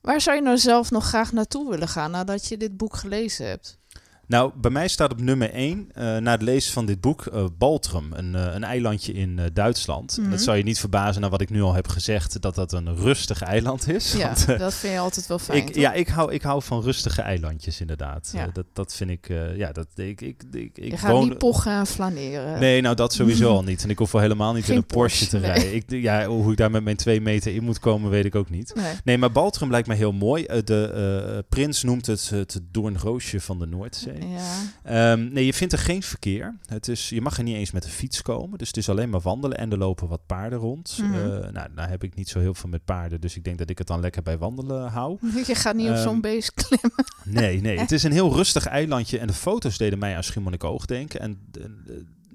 [0.01, 3.47] Waar zou je nou zelf nog graag naartoe willen gaan nadat je dit boek gelezen
[3.47, 3.79] hebt?
[4.27, 8.07] Nou, bij mij staat op nummer 1, na het lezen van dit boek, eh Baltrum,
[8.13, 10.15] een, eh, een eilandje in eh, Duitsland.
[10.17, 10.31] En Mhm.
[10.31, 12.95] dat zou je niet verbazen naar wat ik nu al heb gezegd, dat dat een
[12.95, 14.13] rustig eiland is.
[14.13, 15.67] Ja, Want, eh, dat vind je altijd wel fijn.
[15.67, 18.29] ik, ja, ik hou, ik hou van rustige eilandjes inderdaad.
[18.33, 18.45] Ja.
[18.47, 21.29] Eh, dat, dat vind ik, eh, ja, dat, ik, ik, ik, ik je gaat woon...
[21.29, 22.59] niet pochen en flaneren.
[22.59, 23.83] Nee, nou dat sowieso al niet.
[23.83, 25.51] En ik hoef wel helemaal niet Geen in een Porsche, Porsche, te nee.
[25.55, 25.75] rijden.
[25.75, 28.49] Ik, ja, hoe ik daar met mijn twee meter in moet komen, weet ik ook
[28.49, 28.71] niet.
[28.75, 28.93] Nee.
[29.03, 30.43] Nee, maar Baltrum lijkt mij heel mooi.
[30.43, 30.91] Eh, de
[31.33, 34.12] eh, prins noemt het het doornroosje van de Noordzee.
[34.19, 34.51] Ja.
[34.83, 36.57] Ehm, nee, je vindt er geen verkeer.
[36.65, 38.57] Het is, je mag er niet eens met de fiets komen.
[38.57, 40.97] Dus het is alleen maar wandelen en er lopen wat paarden rond.
[41.01, 41.03] Eh,
[41.51, 43.21] nou, nou heb ik niet zo heel veel met paarden.
[43.21, 45.17] Dus ik denk dat ik het dan lekker bij wandelen hou.
[45.47, 47.05] Je gaat niet op Ehm, zo'n beest klimmen.
[47.23, 47.79] Nee, nee.
[47.83, 49.19] Het is een heel rustig eilandje.
[49.19, 51.19] En de foto's deden mij aan Schiermonnikoog denken.
[51.19, 51.71] En eh, eh,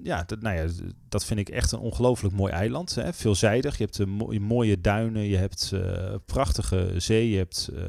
[0.03, 0.65] ja, dat, nou ja,
[1.09, 2.95] dat vind ik echt een ongelooflijk mooi eiland.
[2.95, 3.13] Hè.
[3.13, 3.77] Veelzijdig.
[3.77, 5.23] Je hebt een mooie, duinen.
[5.23, 7.29] Je hebt eh, prachtige zee.
[7.29, 7.69] Je hebt...
[7.75, 7.83] eh,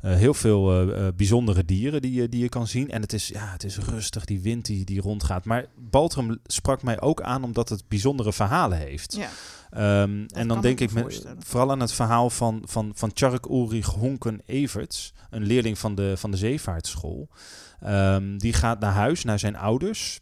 [0.00, 2.90] eh, heel veel eh, eh, bijzondere dieren die, je die je kan zien.
[2.90, 5.44] En het is, ja, het is rustig, die wind die, die rondgaat.
[5.44, 9.16] Maar Baltrum sprak mij ook aan omdat het bijzondere verhalen heeft.
[9.16, 9.28] Ja.
[9.70, 13.86] Ehm, en dan denk ik me vooral aan het verhaal van, van, van Tjark Ulrich
[13.86, 17.28] Honken Everts, een leerling van de, van de zeevaartschool.
[17.80, 20.20] Ehm, die gaat naar huis, naar zijn ouders.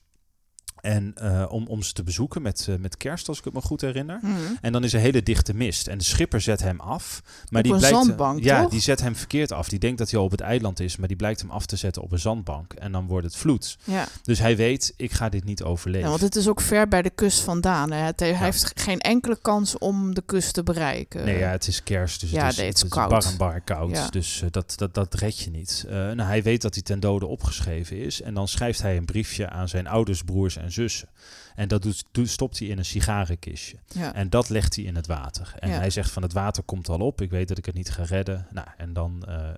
[0.87, 3.61] En eh, om, om ze te bezoeken met, eh, met kerst, als ik het me
[3.61, 4.18] goed herinner.
[4.22, 4.35] Mhm.
[4.61, 5.87] En dan is er hele dichte mist.
[5.87, 7.22] En de schipper zet hem af.
[7.49, 8.70] Maar Op die een blijkt, zandbank, Ja, toch?
[8.70, 9.68] die zet hem verkeerd af.
[9.68, 10.96] Die denkt dat hij al op het eiland is.
[10.96, 12.72] Maar die blijkt hem af te zetten op een zandbank.
[12.72, 13.79] En dan wordt het vloed.
[13.85, 14.07] Ja.
[14.22, 16.05] Dus hij weet, ik ga dit niet overleven.
[16.05, 17.92] ja, want het is ook ver bij de kust vandaan.
[17.92, 17.99] Hè.
[17.99, 21.25] Het, hij heeft geen enkele kans om de kust te bereiken.
[21.25, 23.09] Nee, ja, het is kerst, dus ja, het is, nee, het is het koud.
[23.11, 24.12] bar en bar koud.
[24.12, 25.85] Dus eh, dat, dat, dat red je niet.
[25.88, 28.22] Nou, hij weet dat hij ten dode opgeschreven is.
[28.22, 31.08] En dan schrijft hij een briefje aan zijn ouders, broers en zussen.
[31.54, 33.76] En dat doet, stopt hij in een sigarenkistje.
[33.94, 34.14] Ja.
[34.14, 35.54] En dat legt hij in het water.
[35.58, 35.76] En Ja.
[35.78, 37.20] hij zegt van het water komt al op.
[37.20, 38.46] Ik weet dat ik het niet ga redden.
[38.52, 39.48] Nou, en dan eh,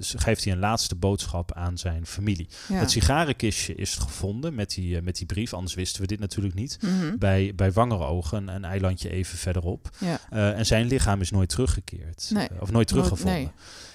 [0.00, 2.48] geeft hij een laatste boodschap aan zijn familie.
[2.68, 2.74] Ja.
[2.74, 5.54] Het sigarenkistje is gevonden met die, eh, met die brief.
[5.54, 6.78] Anders wisten we dit natuurlijk niet.
[6.80, 7.16] Mhm.
[7.18, 9.90] Bij, bij Wangerogen, een eilandje even verderop.
[10.30, 12.30] Eh, en zijn lichaam is nooit teruggekeerd.
[12.34, 12.48] Nee.
[12.60, 13.34] Of nooit teruggevonden.
[13.34, 13.50] nee.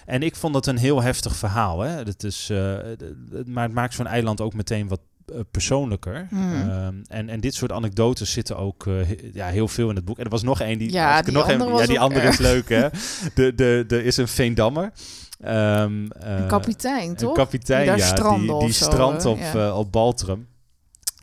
[0.05, 1.79] En ik vond het een heel heftig verhaal.
[1.81, 2.03] Hè?
[2.03, 2.47] Dat is,
[3.45, 4.99] maar het maakt zo'n eiland ook meteen wat,
[5.51, 6.27] persoonlijker.
[6.29, 6.69] Mhm.
[6.69, 10.05] Ehm, en, en dit soort anekdotes zitten ook eh, he- ja, heel veel in het
[10.05, 10.17] boek.
[10.17, 10.91] En er was nog één die.
[10.91, 12.87] Ja, die nog andere een, ja, die andere is leuk, hè?
[13.35, 14.91] De, de, de is een Veendammer.
[15.41, 17.29] Ehm, eh, Een kapitein, toch?
[17.29, 18.13] Een kapitein, ja.
[18.35, 19.53] die die strandt eh, op, ja.
[19.67, 20.47] eh, op Baltrum.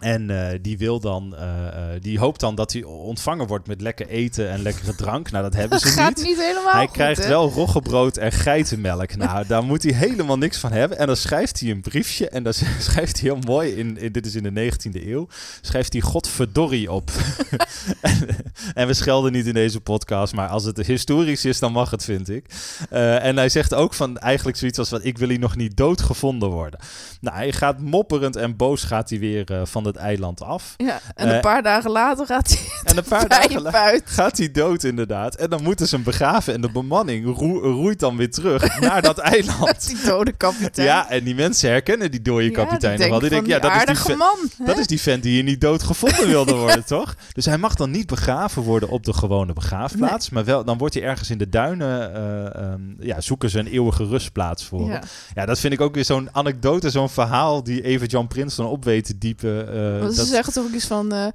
[0.00, 3.80] En eh, die wil dan, eh, eh, die hoopt dan dat hij ontvangen wordt met
[3.80, 5.30] lekker eten en lekkere drank.
[5.30, 6.26] Nou, dat hebben Dat ze gaat niet.
[6.26, 7.28] niet helemaal Hij goed, krijgt hè?
[7.28, 9.16] wel roggebrood en geitenmelk.
[9.16, 10.98] Nou, daar moet hij helemaal niks van hebben.
[10.98, 12.28] En dan schrijft hij een briefje.
[12.28, 12.52] En dan
[12.88, 15.28] schrijft hij heel mooi, in, in, dit is in de 19e eeuw,
[15.60, 17.10] schrijft hij Godverdorrie op.
[18.00, 18.26] en,
[18.74, 22.04] en we schelden niet in deze podcast, maar als het historisch is, dan mag het,
[22.04, 22.46] vind ik.
[22.90, 26.00] En hij zegt ook van eigenlijk zoiets als, van, ik wil hier nog niet dood
[26.00, 26.80] gevonden worden.
[27.20, 30.74] Nou, hij gaat mopperend en boos gaat hij weer van het eiland af.
[30.76, 32.58] Ja, en Eh, een paar dagen later gaat hij
[32.90, 35.34] En een paar dagen later gaat hij dood inderdaad.
[35.34, 36.54] En dan moeten ze hem begraven.
[36.54, 39.86] En de bemanning roe- roeit dan weer terug naar dat eiland.
[39.88, 40.86] Die dode kapitein.
[40.86, 43.18] Ja, en die mensen herkennen die dode kapitein nog wel.
[43.18, 44.36] Die denken, ja, dat is die, man.
[44.58, 44.64] hè?
[44.64, 47.14] dat is die vent die hier niet dood gevonden wilde worden, toch?
[47.32, 50.30] Dus hij mag dan niet begraven worden op de gewone begraafplaats.
[50.30, 53.66] Maar wel, dan wordt hij ergens in de duinen, eh, ehm, ja, zoeken ze een
[53.66, 55.00] eeuwige rustplaats voor.
[55.34, 58.66] Ja, dat vind ik ook weer zo'n anekdote, zo'n verhaal die even Jan Prins dan
[58.66, 59.68] op weet te diepen.
[60.00, 61.26] Eh, ze zeggen toch ook iets van, eh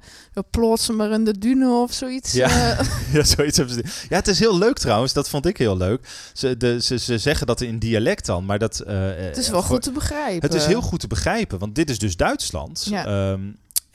[0.50, 2.32] plots ze maar in de dunen of zoiets.
[2.32, 2.48] Ja.
[2.78, 2.86] eh.
[3.12, 3.82] Ja, zoiets hebben ze.
[4.08, 5.12] Ja, het is heel leuk trouwens.
[5.12, 6.08] Dat vond ik heel leuk.
[6.32, 8.82] Ze, de, ze, ze zeggen dat in dialect dan, maar dat.
[8.86, 10.50] het is wel goed te begrijpen.
[10.50, 12.86] Het is heel goed te begrijpen, want dit is dus Duitsland.
[12.90, 13.06] Ja.
[13.06, 13.40] Ehm,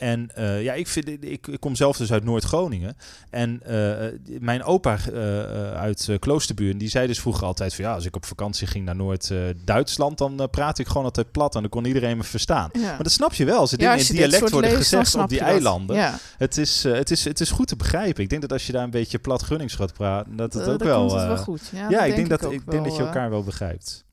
[0.01, 2.97] en eh, ja, ik, vind, ik, ik kom zelf dus uit Noord-Groningen.
[3.29, 8.05] En eh, mijn opa eh, uit Kloosterburen, die zei dus vroeger altijd van ja, als
[8.05, 11.85] ik op vakantie ging naar Noord-Duitsland, dan praat ik gewoon altijd plat en dan kon
[11.85, 12.69] iedereen me verstaan.
[12.73, 12.81] Ja.
[12.81, 15.15] Maar dat snap je wel, als er Ja, dingen als in dialect worden leest, gezegd
[15.15, 15.95] op die eilanden.
[15.95, 18.23] Ja, Het is, het, is, het is goed te begrijpen.
[18.23, 20.83] Ik denk dat als je daar een beetje plat Gunnings gaat praten, dat het ook
[20.83, 21.15] wel...
[21.15, 21.71] het wel goed.
[21.89, 24.05] Ja, ik denk, dat, ik denk dat je elkaar wel begrijpt.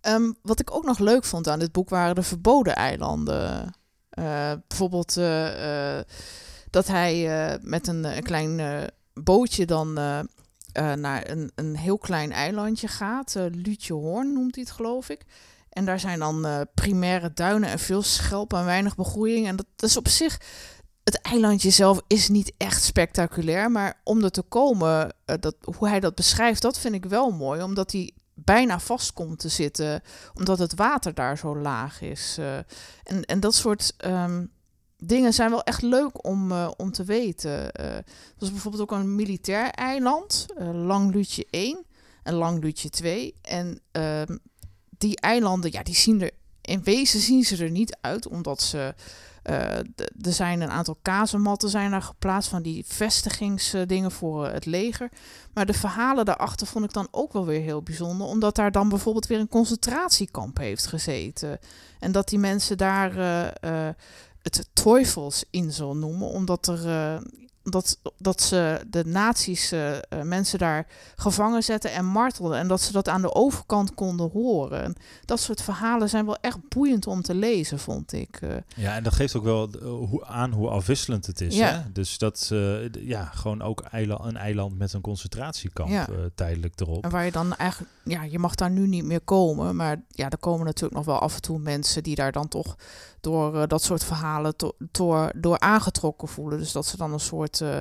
[0.00, 3.72] Ehm, wat ik ook nog leuk vond aan dit boek waren de verboden eilanden.
[4.18, 6.04] Eh, bijvoorbeeld eh, eh,
[6.70, 9.92] dat hij met een, klein bootje dan
[10.72, 13.34] naar een, een heel klein eilandje gaat.
[13.36, 15.20] Uh, Lutjehoorn noemt hij het, geloof ik.
[15.70, 19.46] En daar zijn dan primaire duinen en veel schelp en weinig begroeiing.
[19.46, 20.40] En dat, is op zich...
[21.04, 26.00] Het eilandje zelf is niet echt spectaculair, maar om er te komen, dat, hoe hij
[26.00, 27.62] dat beschrijft, dat vind ik wel mooi.
[27.62, 28.12] Omdat hij
[28.44, 30.02] bijna vast komt te zitten,
[30.34, 32.36] omdat het water daar zo laag is.
[32.40, 32.56] Uh,
[33.02, 34.50] en, en dat soort um,
[34.96, 37.50] dingen zijn wel echt leuk om, uh, om te weten.
[37.50, 38.04] Uh, er
[38.38, 41.84] was bijvoorbeeld ook een militair eiland, Langlutje 1
[42.22, 43.34] en Langlutje 2.
[43.42, 44.38] En um,
[44.98, 48.94] die eilanden, ja, die zien er in wezen zien ze er niet uit, omdat ze
[49.48, 55.08] er zijn een aantal kazematten zijn daar geplaatst van die vestigingsdingen voor uh, het leger.
[55.54, 58.26] Maar de verhalen daarachter vond ik dan ook wel weer heel bijzonder.
[58.26, 61.58] Omdat daar dan bijvoorbeeld weer een concentratiekamp heeft gezeten.
[61.98, 63.16] En dat die mensen daar
[63.64, 63.88] uh,
[64.42, 66.28] het Teufelsinsel noemen.
[66.28, 67.20] Omdat er
[67.70, 72.58] dat, dat ze de nazi's uh, mensen daar gevangen zetten en martelden.
[72.58, 74.82] En dat ze dat aan de overkant konden horen.
[74.82, 78.40] En dat soort verhalen zijn wel echt boeiend om te lezen, vond ik.
[78.40, 81.56] Uh, ja, en dat geeft ook wel hoe, aan hoe afwisselend het is.
[81.56, 81.72] Ja.
[81.72, 81.92] Hè?
[81.92, 86.06] Dus dat, uh, ja, gewoon ook eiland, een eiland met een concentratiekamp ja.
[86.34, 87.04] tijdelijk erop.
[87.04, 89.76] En waar je dan eigenlijk, ja, je mag daar nu niet meer komen.
[89.76, 92.76] Maar ja, er komen natuurlijk nog wel af en toe mensen die daar dan toch
[93.20, 94.54] door uh, dat soort verhalen
[94.90, 96.58] door, door aangetrokken voelen.
[96.58, 97.78] Dus dat ze dan een soort, uh,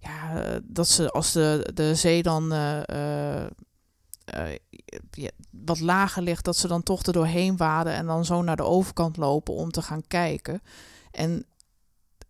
[0.00, 2.48] ja, dat ze als de, de zee dan
[5.10, 8.56] ja, wat lager ligt, dat ze dan toch er doorheen waden en dan zo naar
[8.56, 10.62] de overkant lopen om te gaan kijken.
[11.10, 11.46] En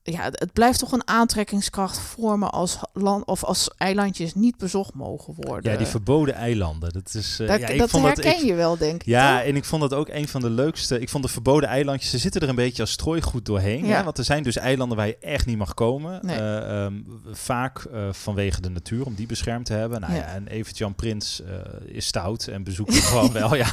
[0.07, 5.35] ja, het blijft toch een aantrekkingskracht vormen als land of als eilandjes niet bezocht mogen
[5.37, 5.73] worden.
[5.73, 6.93] Ja, die verboden eilanden.
[6.93, 7.41] Dat is.
[7.41, 9.07] Uh, dat, ja, ik dat vond herken dat, ik, je wel, denk ik.
[9.07, 9.47] Ja, toch?
[9.47, 11.01] en ik vond dat ook een van de leukste.
[11.01, 12.11] Ik vond de verboden eilandjes.
[12.11, 13.87] Ze zitten er een beetje als strooigoed doorheen.
[13.87, 13.97] Ja.
[13.97, 14.05] Hè?
[14.05, 16.19] Want er zijn dus eilanden waar je echt niet mag komen.
[16.23, 16.39] Nee.
[16.39, 20.01] Uh, um, vaak uh, vanwege de natuur, om die beschermd te hebben.
[20.01, 21.43] Nou ja, ja en Evert Jan Prins
[21.85, 23.55] is stout en bezoekt het gewoon wel.
[23.55, 23.73] Ja.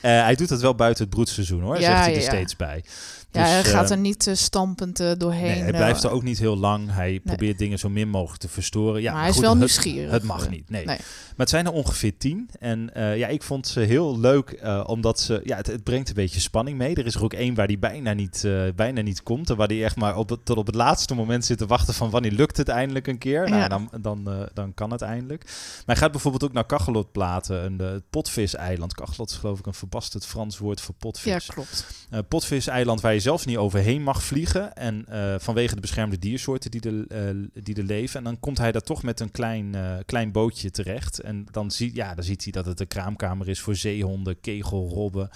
[0.24, 1.80] Hij doet dat wel buiten het broedseizoen hoor.
[1.80, 2.28] Ja, zegt hij er ja.
[2.28, 2.84] steeds bij.
[3.32, 5.42] Ja, dus, hij gaat er niet stampend doorheen.
[5.42, 6.92] Nee, hij blijft er ook niet heel lang.
[6.92, 7.20] Hij nee.
[7.20, 9.02] probeert dingen zo min mogelijk te verstoren.
[9.02, 10.10] Ja, maar hij goed, is wel het, nieuwsgierig.
[10.10, 10.84] Het mag niet, nee.
[10.84, 10.96] nee.
[10.96, 12.50] Maar het zijn er ongeveer tien.
[12.58, 15.40] En uh, ja, ik vond ze heel leuk, uh, omdat ze...
[15.44, 16.94] Ja, het, het, brengt een beetje spanning mee.
[16.94, 19.50] Er is er ook één waar die bijna niet, uh, bijna niet komt.
[19.50, 21.94] En waar die echt maar op het, tot op het laatste moment zit te wachten
[21.94, 22.10] van...
[22.10, 23.50] wanneer lukt het eindelijk een keer?
[23.50, 25.44] Nou, dan, dan, dan kan het eindelijk.
[25.44, 27.64] Maar hij gaat bijvoorbeeld ook naar Kachelotplaten.
[27.64, 28.94] Een, het potviseiland.
[28.94, 31.46] Kachelot is geloof ik een verbasterd Frans woord voor potvis.
[31.46, 31.86] Ja, klopt.
[32.28, 34.74] potviseiland waar je zelfs niet overheen mag vliegen.
[34.74, 38.18] En uh, vanwege de beschermde diersoorten die er, uh, die er leven.
[38.18, 41.20] En dan komt hij daar toch met een klein, uh, klein bootje terecht.
[41.20, 45.30] En dan, zie, ja, dan ziet hij dat het een kraamkamer is voor zeehonden, kegelrobben.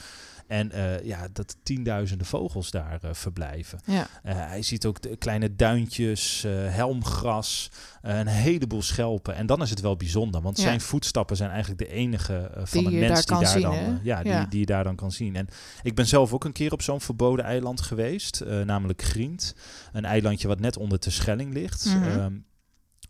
[0.55, 3.81] En uh, ja, dat tienduizenden vogels daar uh, verblijven.
[3.85, 4.07] Ja.
[4.23, 7.71] hij ziet ook de kleine duintjes, helmgras,
[8.03, 9.35] een heleboel schelpen.
[9.35, 12.90] En dan is het wel bijzonder, want zijn voetstappen zijn eigenlijk de enige van de
[12.90, 15.37] mens die daar zien, dan, ja, die, die je daar dan kan zien.
[15.37, 15.49] En
[15.83, 19.55] ik ben zelf ook een keer op zo'n verboden eiland geweest, namelijk Grient.
[19.93, 21.85] Een eilandje wat net onder de Schelling ligt.
[21.85, 22.21] Mm -hmm.
[22.21, 22.45] um,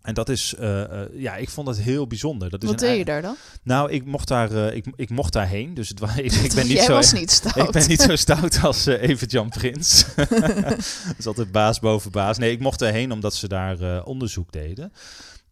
[0.04, 2.50] en dat is, uh, uh, ja, ik vond dat heel bijzonder.
[2.50, 3.36] Dat is Wat een deed je daar dan?
[3.62, 5.74] Nou, ik mocht daar, uh, ik, ik mocht daarheen.
[5.74, 6.92] Dus het, ik, ik ben niet Jij zo.
[6.92, 7.56] was niet stout.
[7.56, 10.04] Ik ben niet zo stout als Evert Jan Prins.
[10.14, 10.78] dat
[11.18, 12.38] is altijd baas boven baas.
[12.38, 14.92] Nee, ik mocht daarheen omdat ze daar onderzoek deden.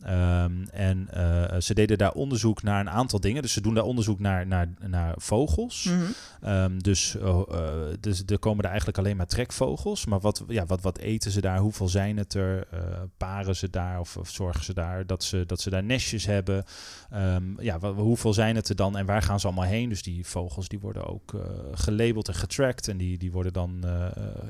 [0.07, 3.43] Um, en uh, ze deden daar onderzoek naar een aantal dingen.
[3.43, 5.85] Dus ze doen daar onderzoek naar, naar, naar vogels.
[5.85, 6.01] Mm
[6.41, 6.53] -hmm.
[6.53, 7.41] um, dus, uh,
[8.01, 10.07] dus er komen er eigenlijk alleen maar trekvogels.
[10.07, 11.59] Maar wat, ja, wat, wat eten ze daar?
[11.59, 12.67] Hoeveel zijn het er?
[12.75, 12.81] Uh,
[13.17, 16.65] paren ze daar of, of, zorgen ze daar dat ze, dat ze daar nestjes hebben?
[17.15, 19.89] Um, ja, wat, hoeveel zijn het er dan en waar gaan ze allemaal heen?
[19.89, 21.35] Dus die vogels die worden ook
[21.73, 22.89] gelabeld en getracked.
[22.89, 23.79] En die, die worden dan,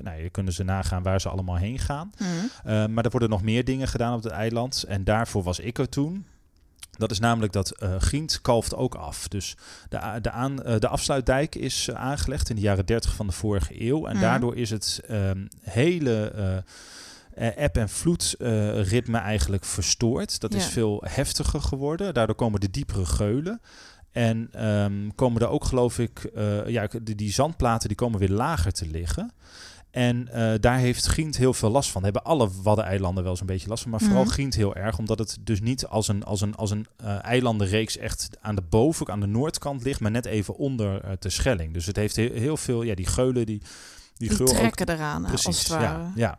[0.03, 2.13] nou, je kunnen ze nagaan waar ze allemaal heen gaan.
[2.19, 2.93] Mm -hmm.
[2.93, 4.83] maar er worden nog meer dingen gedaan op het eiland.
[4.83, 6.27] En daarvoor was ik er toen.
[6.99, 9.29] Dat is namelijk dat uh, kalft ook af.
[9.29, 9.57] Dus
[9.89, 13.33] de, de, aan, uh, de afsluitdijk is uh, aangelegd in de jaren 30 van de
[13.33, 14.07] vorige eeuw.
[14.07, 14.23] En Mhm.
[14.23, 16.33] daardoor is het um, hele
[17.35, 20.41] eb- en vloedritme eigenlijk verstoord.
[20.41, 22.15] Dat is veel heftiger geworden.
[22.15, 23.61] Daardoor komen de diepere geulen.
[24.11, 26.31] En um, komen er ook, geloof ik,
[26.67, 29.33] ja, die, die zandplaten die komen weer lager te liggen.
[29.93, 32.05] En uh, daar heeft Gient heel veel last van.
[32.05, 33.91] Hebben alle Waddeneilanden wel zo'n beetje last van.
[33.91, 34.25] Maar vooral.
[34.27, 34.99] Gient heel erg.
[34.99, 38.63] Omdat het dus niet als een, als een, als een uh, eilandenreeks echt aan de
[38.63, 40.01] boven, aan de noordkant ligt.
[40.01, 41.75] Maar net even onder uh, de Schelling.
[41.75, 43.63] Dus het heeft heel, heel veel, ja, die geulen die...
[44.17, 45.85] Die, ook- trekken eraan, Precies, als het ware.
[45.85, 46.39] ja, ja.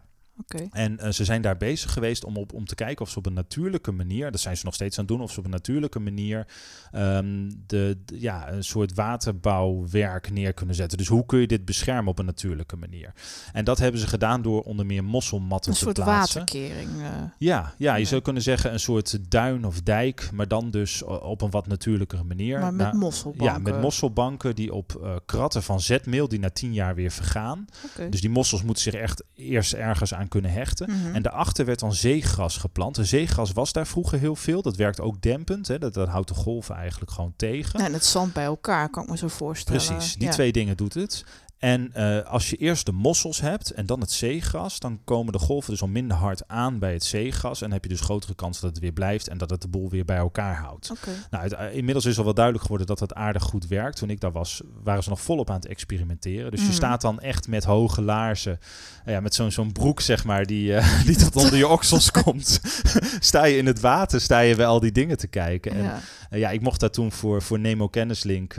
[0.71, 3.25] En eh, ze zijn daar bezig geweest om, op, om te kijken of ze op
[3.25, 5.51] een natuurlijke manier, dat zijn ze nog steeds aan het doen, of ze op een
[5.51, 6.47] natuurlijke manier
[6.91, 10.97] ehm, de, de- ja, een soort waterbouwwerk neer kunnen zetten.
[10.97, 13.13] Dus hoe kun je dit beschermen op een natuurlijke manier?
[13.53, 16.39] En dat hebben ze gedaan door onder meer mosselmatten Een te soort plaatsen.
[16.39, 16.89] waterkering.
[17.01, 17.07] eh.
[17.37, 21.15] Ja, ja, je zou kunnen zeggen een soort duin of dijk, maar dan dus o-
[21.15, 22.59] op een wat natuurlijkere manier.
[22.59, 23.45] maar met Nou, mosselbanken.
[23.45, 27.65] ja, met mosselbanken die op eh, kratten van zetmeel die na tien jaar weer vergaan.
[28.09, 30.89] Dus die mossels moeten zich echt eerst ergens aan kunnen hechten.
[30.89, 31.15] Mhm.
[31.15, 32.97] En daarachter werd dan zeegras geplant.
[32.97, 34.61] En zeegras was daar vroeger heel veel.
[34.61, 35.67] Dat werkt ook dempend.
[35.67, 35.79] Hè.
[35.79, 37.79] Dat, dat houdt de golven eigenlijk gewoon tegen.
[37.79, 39.81] Ja, en het zand bij elkaar, kan ik me zo voorstellen.
[39.85, 40.31] Precies, die Ja.
[40.31, 41.25] twee dingen doet het.
[41.63, 45.39] En eh, als je eerst de mossels hebt en dan het zeegras, dan komen de
[45.39, 47.61] golven dus al minder hard aan bij het zeegras.
[47.61, 49.89] En heb je dus grotere kans dat het weer blijft en dat het de boel
[49.89, 50.87] weer bij elkaar houdt.
[51.31, 53.97] Nou, het, eh, inmiddels is al wel duidelijk geworden dat het aardig goed werkt.
[53.97, 56.51] Toen ik daar was, waren ze nog volop aan het experimenteren.
[56.51, 56.69] Dus Mhm.
[56.69, 58.59] je staat dan echt met hoge laarzen,
[59.05, 62.59] eh, ja, met zo'n zo'n broek zeg maar, die, die tot onder je oksels komt.
[63.19, 65.71] sta je in het water, sta je bij al die dingen te kijken.
[65.71, 65.99] En Ja.
[66.37, 68.55] ja, ik mocht daar toen voor, voor Nemo Kennislink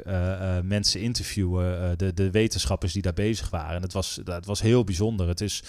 [0.62, 3.76] mensen interviewen, de, de wetenschappers die daar bezig waren.
[3.76, 5.28] En het was, dat was heel bijzonder.
[5.28, 5.62] Het is,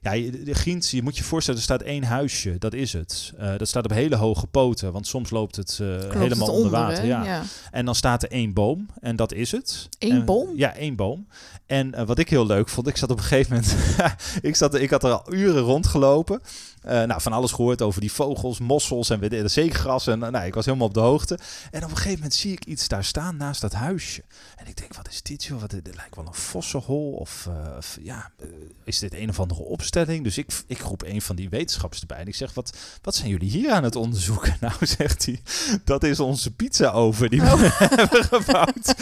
[0.00, 3.32] ja, je, de je moet je voorstellen, er staat één huisje, dat is het.
[3.38, 6.56] Eh, dat staat op hele hoge poten, want soms loopt het eh, Klopt helemaal het
[6.56, 7.04] onder water.
[7.04, 7.24] ja.
[7.24, 7.42] ja.
[7.70, 9.88] En dan staat er één boom en dat is het.
[9.98, 10.48] Eén En- boom?
[10.56, 11.26] Ja, één boom.
[11.72, 13.76] En eh, wat ik heel leuk vond, ik zat op een gegeven moment,
[14.50, 16.40] ik, zat, ik had er al uren rondgelopen.
[16.82, 20.06] Eh, nou, van alles gehoord over die vogels, mossels en de zeegras.
[20.06, 21.38] En eh, nou, ik was helemaal op de hoogte.
[21.70, 24.22] En op een gegeven moment zie ik iets daar staan naast dat huisje.
[24.56, 25.60] En ik denk, wat is dit joh?
[25.60, 27.12] Wat, dit lijkt wel een vossenhol.
[27.12, 28.46] Of, eh, of ja, eh,
[28.84, 30.24] is dit een of andere opstelling?
[30.24, 32.18] Dus ik, ik roep een van die wetenschappers erbij.
[32.18, 34.50] En ik zeg, wat, wat zijn jullie hier aan het onderzoeken?
[34.60, 35.42] Nou, zegt hij,
[35.84, 37.54] dat is onze pizza-oven die Oh.
[37.54, 38.94] we hebben gebouwd.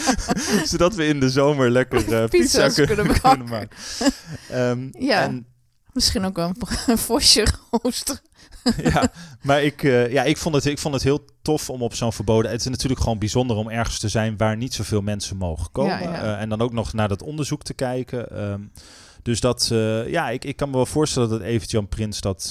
[0.63, 3.77] Zodat we in de zomer lekker eh, pizza Pizza's kunnen, kunnen maken.
[4.49, 5.21] Ehm, Ja.
[5.21, 5.45] en
[5.93, 6.55] Misschien ook een,
[6.87, 8.21] een vosje roosteren.
[8.93, 11.95] ja, maar ik, eh, ja, ik, vond het, ik vond het heel tof om op
[11.95, 12.51] zo'n verboden...
[12.51, 15.99] Het is natuurlijk gewoon bijzonder om ergens te zijn waar niet zoveel mensen mogen komen.
[16.01, 16.21] Ja, ja.
[16.35, 18.29] Eh, en dan ook nog naar dat onderzoek te kijken.
[18.29, 18.61] Ehm,
[19.21, 22.49] dus dat, eh, ja, ik, ik kan me wel voorstellen dat Evert Jan Prins dat,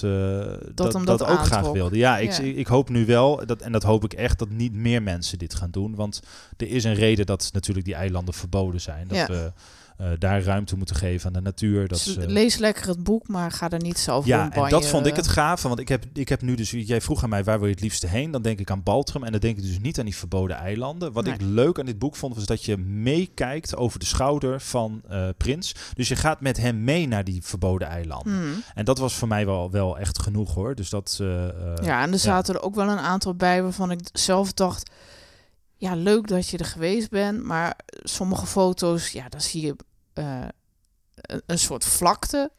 [0.75, 1.96] dat, hem dat, dat ook graag wilde.
[1.96, 2.42] Ja, ik, Ja.
[2.42, 5.55] ik hoop nu wel, dat, en dat hoop ik echt, dat niet meer mensen dit
[5.55, 5.94] gaan doen.
[5.94, 6.20] Want
[6.57, 9.09] er is een reden dat natuurlijk die eilanden verboden zijn.
[9.09, 9.27] Dat Ja.
[9.27, 9.53] we
[10.01, 11.89] eh, daar ruimte moeten geven aan de natuur.
[11.89, 14.87] Dat Dus ze- lees lekker het boek, maar ga er niet zelf ja, en dat
[14.87, 15.69] vond ik het gave.
[15.69, 16.71] Want ik heb, ik heb nu dus...
[16.71, 18.31] Jij vroeg aan mij, waar wil je het liefste heen?
[18.31, 19.25] Dan denk ik aan Baltrum.
[19.25, 21.13] En dan denk ik dus niet aan die verboden eilanden.
[21.13, 21.35] Wat Nee.
[21.35, 25.29] ik leuk aan dit boek vond, was dat je meekijkt over de schouder van eh,
[25.37, 25.75] Prins.
[25.95, 28.33] Dus je gaat met hem mee naar die verboden eilanden.
[28.33, 28.63] Hmm.
[28.75, 30.75] En dat was voor mij wel, wel echt genoeg hoor.
[30.75, 31.19] Dus dat...
[31.21, 34.53] eh, eh, Ja, en er zaten er ook wel een aantal bij waarvan ik zelf
[34.53, 34.91] dacht...
[35.77, 39.77] Ja, leuk dat je er geweest bent, maar sommige foto's, ja, dan zie je
[40.21, 40.48] eh,
[41.14, 42.50] een, een soort vlakte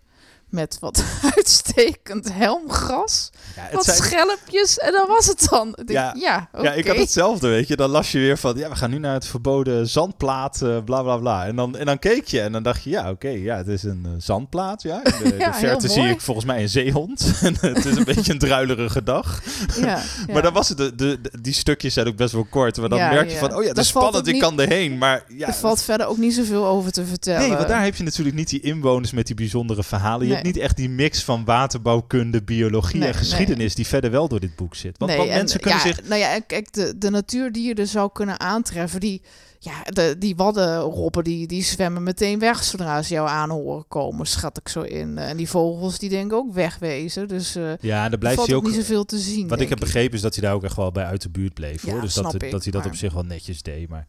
[0.51, 1.03] met wat
[1.35, 3.29] uitstekend helmgras.
[3.55, 5.75] Ja, wat zijn- schelpjes en dan was het dan.
[5.85, 6.15] Ik Ja.
[6.17, 6.49] ja.
[6.61, 7.75] Ja, ik had hetzelfde, weet je.
[7.75, 11.01] Dan las je weer van, ja, we gaan nu naar het verboden zandplaat, eh, bla
[11.01, 11.45] bla bla.
[11.45, 13.83] En dan, en dan keek je en dan dacht je, ja, oké, ja, het is
[13.83, 15.03] een eh, zandplaat, ja.
[15.03, 17.31] In de, Ja, de heel verte zie ik volgens mij een zeehond.
[17.41, 19.41] en het is een beetje een druilerige dag.
[19.79, 20.01] Ja.
[20.33, 22.77] Maar dan was het, de, de, de- die stukjes zijn ook best wel kort.
[22.77, 24.97] Maar dan merk je van, oh ja, het Daar is spannend, ik niet- kan erheen.
[24.97, 27.39] Maar ja, er valt verder ook niet zoveel over te vertellen.
[27.47, 30.27] Nee, want daar heb je natuurlijk niet die inwoners met die bijzondere verhalen.
[30.27, 30.40] Nee.
[30.43, 34.55] Niet echt die mix van waterbouwkunde, biologie Nee, en geschiedenis die verder wel door dit
[34.55, 34.97] boek zit.
[34.97, 36.07] Want, Nee, want en, mensen kunnen ja, zich...
[36.07, 39.21] Nou ja, kijk, de, de natuur die je er zou kunnen aantreffen, die,
[39.63, 44.25] ja, de, die waddenroppen, die, die zwemmen meteen weg zodra ze jou aan horen komen,
[44.27, 45.17] schat ik zo in.
[45.17, 47.27] En die vogels, die denken ook wegwezen.
[47.27, 49.47] Dus eh Ja, daar blijft hij ook niet zoveel te zien.
[49.47, 51.53] Wat ik heb begrepen is dat hij daar ook echt wel bij uit de buurt
[51.53, 51.85] bleef.
[51.85, 52.01] Ja, hoor.
[52.01, 53.89] Dus dat, ik, dat hij dat maar- op zich wel netjes deed.
[53.89, 54.05] Maar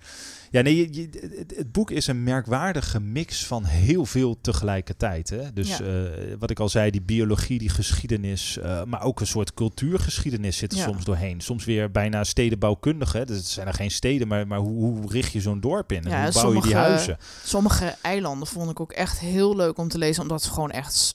[0.50, 5.30] ja, nee, je- het, het boek is een merkwaardige mix van heel veel tegelijkertijd.
[5.30, 5.52] Hè?
[5.52, 5.84] Dus Ja.
[5.84, 10.56] eh, wat ik al zei, die biologie, die geschiedenis, eh, maar ook een soort cultuurgeschiedenis
[10.56, 10.84] zit er Ja.
[10.84, 11.40] soms doorheen.
[11.40, 13.12] Soms weer bijna stedenbouwkundig.
[13.12, 13.24] Hè?
[13.24, 16.04] Dus het zijn er geen steden, maar, maar hoe, hoe richt je zo'n dorp in?
[16.04, 17.18] En Ja, hoe bouw je die huizen?
[17.44, 21.14] Sommige eilanden vond ik ook echt heel leuk om te lezen, omdat ze gewoon echt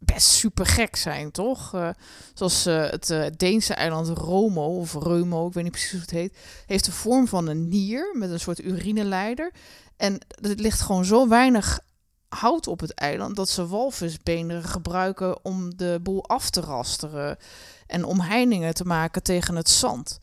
[0.00, 1.74] best super gek zijn, toch?
[1.74, 1.88] Eh,
[2.34, 6.10] zoals eh, het eh, Deense eiland Romo, of Reumo, ik weet niet precies hoe het
[6.10, 6.36] heet,
[6.66, 9.52] heeft de vorm van een nier met een soort urineleider.
[9.96, 11.80] En er ligt gewoon zo weinig
[12.28, 17.36] hout op het eiland dat ze walvisbeenderen gebruiken om de boel af te rasteren
[17.86, 20.18] en omheiningen te maken tegen het zand.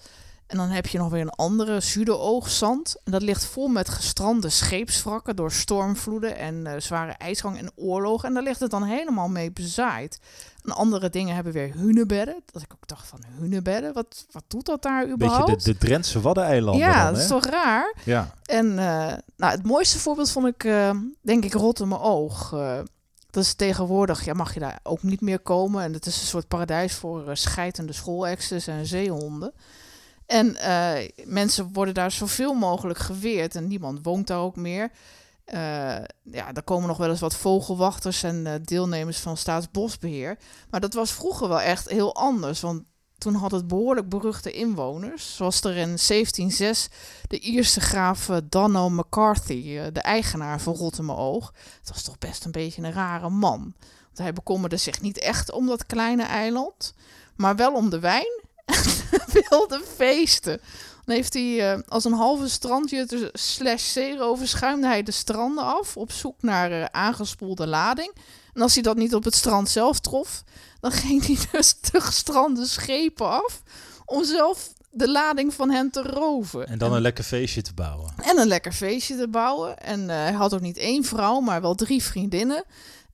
[0.48, 2.95] En dan heb je nog weer een andere Zuideroogzand.
[3.04, 8.28] En dat ligt vol met gestrande scheepswrakken door stormvloeden en eh, zware ijsgang en oorlogen.
[8.28, 10.20] En daar ligt het dan helemaal mee bezaaid.
[10.64, 12.41] En andere dingen hebben weer hunebedden.
[12.52, 15.45] Dat ik ook dacht van hunebedden, wat, wat doet dat daar überhaupt?
[15.45, 17.95] Beetje de, de Drentse Waddeneilanden ja, dan, dat is toch raar?
[18.04, 18.34] Ja.
[18.45, 20.91] En eh, nou, het mooiste voorbeeld vond ik, eh,
[21.22, 22.54] denk ik, Rotterdam-Oog.
[22.54, 22.80] Eh
[23.30, 25.84] dat is tegenwoordig, ja, mag je daar ook niet meer komen.
[25.84, 29.54] En het is een soort paradijs voor scheitende schoolexes en zeehonden.
[30.28, 34.91] En uh, mensen worden daar zoveel mogelijk geweerd en niemand woont daar ook meer.
[35.53, 35.59] Uh,
[36.23, 40.38] ja, daar komen nog wel eens wat vogelwachters en uh, deelnemers van Staatsbosbeheer.
[40.69, 42.84] Maar dat was vroeger wel echt heel anders, want
[43.17, 45.36] toen had het behoorlijk beruchte inwoners.
[45.36, 46.89] Zoals er in 1706
[47.28, 51.53] de Ierse graaf Donno McCarthy, de eigenaar van Rotterdam-Oog.
[51.80, 53.73] Het was toch best een beetje een rare man.
[54.03, 56.93] Want hij bekommerde zich niet echt om dat kleine eiland,
[57.36, 58.41] maar wel om de wijn
[59.49, 60.61] wilde feesten.
[61.05, 65.97] Dan heeft hij uh, als een halve strandje slash zeerover schuimde hij de stranden af
[65.97, 68.11] op zoek naar uh, aangespoelde lading.
[68.53, 70.43] En als hij dat niet op het strand zelf trof,
[70.79, 73.61] dan ging hij dus de gestrande schepen af
[74.05, 76.67] om zelf de lading van hen te roven.
[76.67, 78.13] En dan een lekker feestje te bouwen.
[78.23, 79.77] En een lekker feestje te bouwen.
[79.77, 82.63] En uh, hij had ook niet één vrouw, maar wel drie vriendinnen.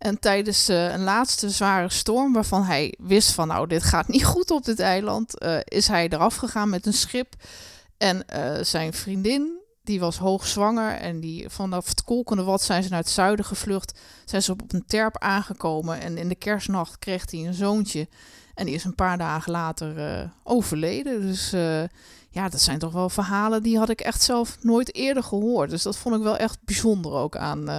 [0.03, 4.25] En tijdens uh, een laatste zware storm, waarvan hij wist van nou, dit gaat niet
[4.25, 7.33] goed op dit eiland, uh, is hij eraf gegaan met een schip.
[7.97, 12.89] En uh, zijn vriendin, die was hoogzwanger en die vanaf het kolkende wat zijn ze
[12.89, 13.99] naar het zuiden gevlucht.
[14.25, 18.07] Zijn ze op een terp aangekomen en in de kerstnacht kreeg hij een zoontje.
[18.53, 21.21] En die is een paar dagen later overleden.
[21.21, 21.49] Dus
[22.29, 25.69] ja, dat zijn toch wel verhalen die had ik echt zelf nooit eerder gehoord.
[25.69, 27.69] Dus dat vond ik wel echt bijzonder ook aan,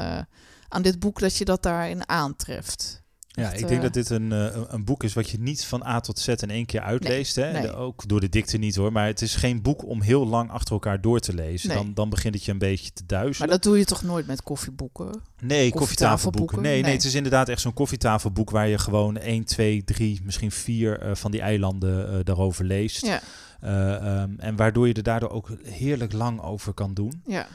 [0.69, 3.03] aan dit boek, dat je dat daarin aantreft.
[3.37, 5.65] Ja, Echt, ik denk eh, dat dit een, uh, een boek is wat je niet
[5.65, 7.37] van A tot Z in één keer uitleest.
[7.37, 7.61] Nee, hè?
[7.61, 7.73] nee.
[7.73, 8.93] Ook door de dikte niet hoor.
[8.93, 11.69] Maar het is geen boek om heel lang achter elkaar door te lezen.
[11.69, 11.77] Nee.
[11.77, 13.49] Dan, dan begint het je een beetje te Maar duizelen.
[13.49, 15.21] dat doe je toch nooit met koffieboeken?
[15.41, 16.63] Nee, koffietafelboeken?
[16.63, 20.51] Nee, nee, het is inderdaad echt zo'n koffietafelboek waar je gewoon 1, 2, 3, misschien
[20.51, 23.07] 4 uh, van die eilanden daarover leest.
[23.07, 23.21] Ja,
[23.65, 27.23] Uh, um, en waardoor je er daardoor ook heerlijk lang over kan doen.
[27.27, 27.47] ja.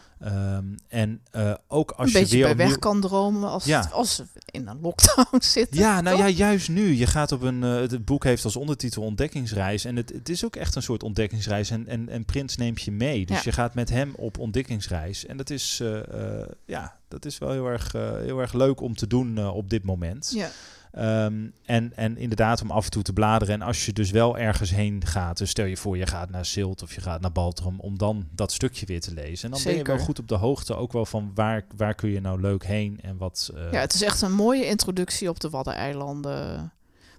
[0.58, 2.68] Um, en uh, ook als een je weer bij opnieuw...
[2.68, 3.80] weg kan dromen als, Ja.
[3.82, 5.80] het- als we in een lockdown zitten.
[5.80, 6.26] Ja, nou toch?
[6.26, 6.94] ja, juist nu.
[6.96, 7.62] Je gaat op een.
[7.64, 9.86] Uh, het boek heeft als ondertitel ontdekkingsreis.
[9.86, 11.70] En het, het is ook echt een soort ontdekkingsreis.
[11.70, 13.26] En, en, en Prins neemt je mee.
[13.26, 13.42] Dus Ja.
[13.46, 15.26] je gaat met hem op ontdekkingsreis.
[15.26, 15.82] En dat is,
[16.66, 17.92] ja, dat is wel heel erg,
[18.24, 20.32] heel erg leuk om te doen op dit moment.
[20.36, 20.50] Ja.
[20.98, 23.54] Um, en, en inderdaad om af en toe te bladeren.
[23.54, 26.46] En als je dus wel ergens heen gaat, dus stel je voor je gaat naar
[26.46, 29.46] Silt of je gaat naar Baltrum, om dan dat stukje weer te lezen.
[29.46, 32.10] En dan ben je wel goed op de hoogte ook wel van waar, waar kun
[32.10, 33.52] je nou leuk heen en wat.
[33.56, 36.72] Uh, ja, het is echt een mooie introductie op de Waddeneilanden.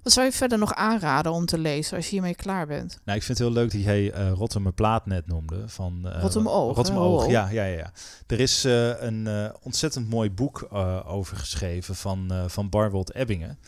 [0.03, 2.98] Wat zou je verder nog aanraden om te lezen als je hiermee klaar bent?
[3.05, 5.68] Nou, ik vind het heel leuk dat jij uh, Rotterdam Plaat net noemde.
[5.68, 7.30] Van, uh, Rotterdam-Oog, Rotterdam-Oog, hè?
[7.30, 7.92] ja, ja, ja, ja.
[8.26, 10.68] Er is uh, een ontzettend mooi boek
[11.07, 13.59] over geschreven van, van Barwold Ebbingen.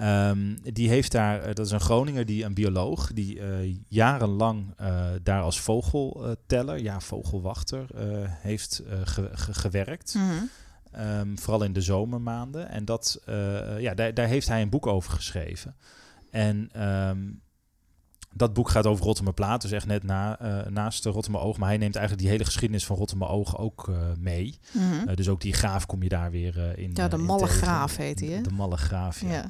[0.00, 5.04] Um, die heeft daar, dat is een Groninger, die, een bioloog, die uh, jarenlang uh,
[5.22, 10.14] daar als vogelteller, ja, vogelwachter, uh, heeft ge ge gewerkt.
[10.14, 10.44] Mhm.
[10.98, 12.68] Um, vooral in de zomermaanden.
[12.68, 15.76] En dat, uh, ja, daar, daar heeft hij een boek over geschreven.
[16.30, 17.18] En ehm,
[18.34, 21.58] dat boek gaat over Rotterdam dus echt net na, uh, naast Rotterdam Oog.
[21.58, 24.58] Maar hij neemt eigenlijk die hele geschiedenis van Rotterdam Oog ook uh, mee.
[24.72, 25.08] Mm -hmm.
[25.08, 26.90] uh, dus ook die graaf kom je daar weer in.
[26.94, 28.28] Ja, de Malle Graaf heet hij?
[28.28, 29.32] De, de Malle Graaf, ja.
[29.32, 29.46] ja.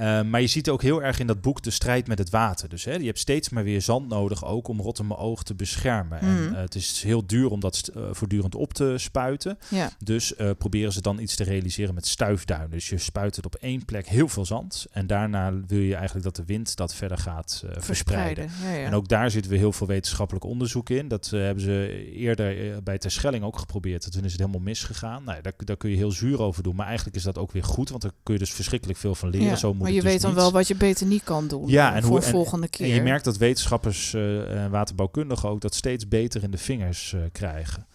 [0.00, 2.68] Uh, maar je ziet ook heel erg in dat boek de strijd met het water.
[2.68, 6.18] Dus hè, je hebt steeds maar weer zand nodig ook om Rotterdam Oog te beschermen.
[6.22, 6.46] Mm.
[6.46, 9.58] En uh, het is heel duur om dat uh, voortdurend op te spuiten.
[9.68, 9.90] Ja.
[10.04, 12.70] Dus proberen ze dan iets te realiseren met stuifduin.
[12.70, 14.86] Dus je spuit het op één plek heel veel zand.
[14.90, 18.50] En daarna wil je eigenlijk dat de wind dat verder gaat verspreiden.
[18.62, 18.84] Ja, ja.
[18.84, 21.08] En ook daar zitten we heel veel wetenschappelijk onderzoek in.
[21.08, 24.12] Dat hebben ze eerder bij Terschelling ook geprobeerd.
[24.12, 25.24] Toen is het helemaal misgegaan.
[25.24, 26.76] Nou, daar, daar kun je heel zuur over doen.
[26.76, 27.88] Maar eigenlijk is dat ook weer goed.
[27.88, 29.58] Want daar kun je dus verschrikkelijk veel van leren.
[29.58, 31.68] Zo moet maar je dus weet dan wel wat je beter niet kan doen.
[31.68, 32.88] Ja, en voor hoe, volgende keer.
[32.88, 37.12] En je merkt dat wetenschappers uh, en waterbouwkundigen ook dat steeds beter in de vingers
[37.12, 37.86] uh, krijgen.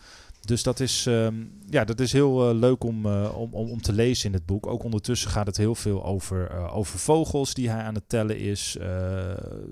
[0.41, 3.93] Dus dat is, um, ja, dat is heel uh, leuk om, om, om, om te
[3.93, 4.67] lezen in het boek.
[4.67, 8.77] Ook ondertussen gaat het heel veel over, over vogels die hij aan het tellen is.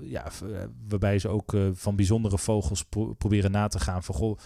[0.02, 0.30] ja,
[0.88, 4.02] waarbij ze ook van bijzondere vogels pro proberen na te gaan.
[4.02, 4.38] Van, goh,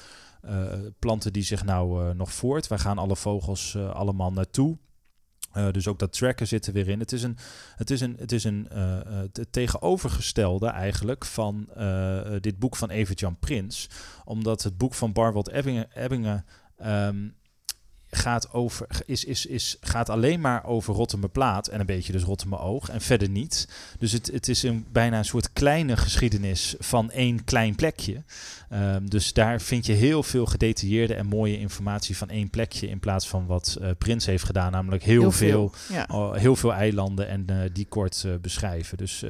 [0.99, 2.69] planten die zich nou nog voort.
[2.69, 4.77] Waar gaan alle vogels allemaal naartoe?
[5.57, 7.01] Uh, dus ook dat tracken zit er weer in.
[7.01, 7.37] Het is een,
[7.77, 8.99] het is een, het is een uh,
[9.33, 11.69] het tegenovergestelde eigenlijk van
[12.41, 13.89] dit boek van Evert-Jan Prins.
[14.25, 16.45] Omdat het boek van Barwald Ebbingen, Ebbingen
[16.85, 17.35] um,
[18.11, 22.89] gaat, over, is, is, is, gaat alleen maar over Rotterdam-Plaat en een beetje dus Rotterdam-Oog
[22.89, 23.69] en verder niet.
[23.99, 28.23] Dus het, het is een, bijna een soort kleine geschiedenis van één klein plekje.
[28.73, 33.01] Um, dus daar vind je heel veel gedetailleerde en mooie informatie van één plekje in
[33.01, 36.09] plaats van wat uh, Prins heeft gedaan, namelijk heel, Heel veel, veel, ja.
[36.11, 38.97] uh, heel veel eilanden en uh, die kort uh, beschrijven.
[38.97, 39.25] Dus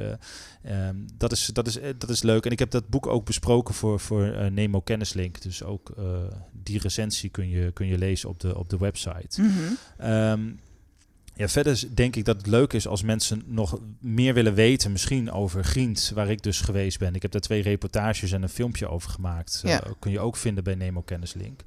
[0.68, 2.44] um, dat, is, dat, is, dat is leuk.
[2.44, 5.42] En ik heb dat boek ook besproken voor, voor Nemo Kennislink.
[5.42, 5.94] Dus ook
[6.62, 9.42] die recensie kun je, kun je lezen op de, op de website.
[9.42, 10.10] Mm -hmm.
[10.10, 10.58] Um,
[11.36, 15.30] ja, verder denk ik dat het leuk is als mensen nog meer willen weten, misschien
[15.30, 17.14] over Grient, waar ik dus geweest ben.
[17.14, 19.60] Ik heb daar twee reportages en een filmpje over gemaakt.
[19.62, 19.86] Ja.
[19.86, 21.62] Uh, kun je ook vinden bij Nemo Kennislink.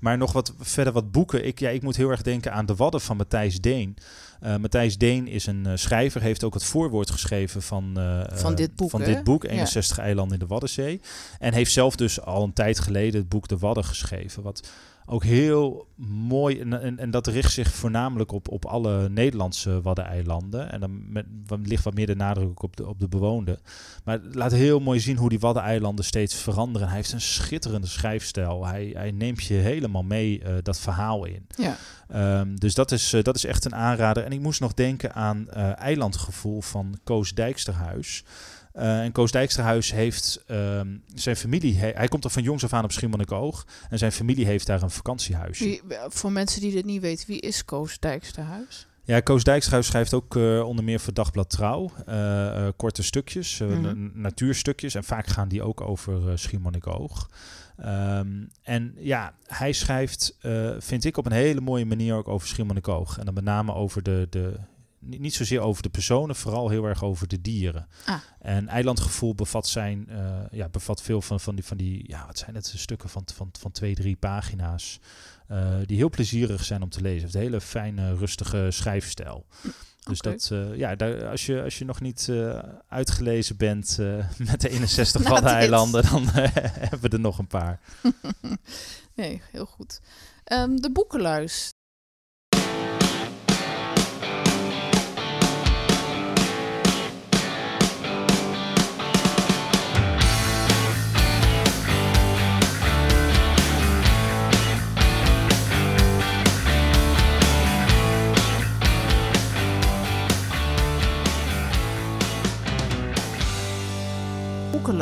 [0.00, 1.46] Maar nog wat verder wat boeken.
[1.46, 3.96] Ik, ja, ik moet heel erg denken aan De Wadden van Matthijs Deen.
[4.42, 8.54] Uh, Matthijs Deen is een uh, schrijver, heeft ook het voorwoord geschreven van, uh, van
[8.54, 8.90] dit boek.
[8.90, 10.02] van dit boek 61 ja.
[10.02, 11.00] eilanden in de Waddenzee.
[11.38, 14.42] En heeft zelf dus al een tijd geleden het boek De Wadden geschreven.
[14.42, 14.68] Wat
[15.06, 20.72] ook heel mooi, en, en, en, dat richt zich voornamelijk op, op alle Nederlandse Waddeneilanden.
[20.72, 21.26] En dan met,
[21.62, 23.58] ligt wat meer de nadruk op de, op de bewoonde.
[24.04, 26.88] Maar het laat heel mooi zien hoe die Waddeneilanden steeds veranderen.
[26.88, 28.66] Hij heeft een schitterende schrijfstijl.
[28.66, 31.46] Hij, hij neemt je helemaal mee uh, dat verhaal in.
[31.56, 31.76] Ja.
[32.40, 34.24] Um, dus dat is, uh, dat is echt een aanrader.
[34.24, 38.24] En ik moest nog denken aan uh, Eilandgevoel van Koos Dijksterhuis.
[38.74, 40.80] Uh, en Koos Dijksterhuis heeft uh,
[41.14, 44.46] zijn familie, hij, hij, komt er van jongs af aan op Schiermonnikoog en zijn familie
[44.46, 45.64] heeft daar een vakantiehuisje.
[45.64, 48.86] Wie, voor mensen die dit niet weten, wie is Koos Dijksterhuis?
[49.04, 53.84] Ja, Koos Dijksterhuis schrijft ook uh, onder meer voor Dagblad Trouw uh, korte stukjes, mm
[53.84, 54.10] -hmm.
[54.14, 57.30] natuurstukjes en vaak gaan die ook over Schiermonnikoog.
[57.78, 60.36] Um, en ja, hij schrijft,
[60.78, 64.02] vind ik, op een hele mooie manier ook over Schiermonnikoog en dan met name over
[64.02, 64.56] de, de
[65.00, 67.88] niet zozeer over de personen, vooral heel erg over de dieren.
[68.06, 68.18] Ah.
[68.38, 72.38] En eilandgevoel bevat zijn, uh, ja, bevat veel van, van die, van die, ja, wat
[72.38, 75.00] zijn het, stukken van, van, van twee, drie pagina's,
[75.50, 77.24] uh, die heel plezierig zijn om te lezen.
[77.24, 79.46] Het heeft een hele fijne, rustige schrijfstijl.
[80.04, 80.32] Dus okay.
[80.32, 84.60] dat, uh, ja, daar, als, je, als je nog niet uh, uitgelezen bent uh, met
[84.60, 87.80] de 61 Waddeneilanden, dan hebben we er nog een paar.
[89.14, 90.00] nee, heel goed.
[90.52, 91.70] Um, de boekenluis,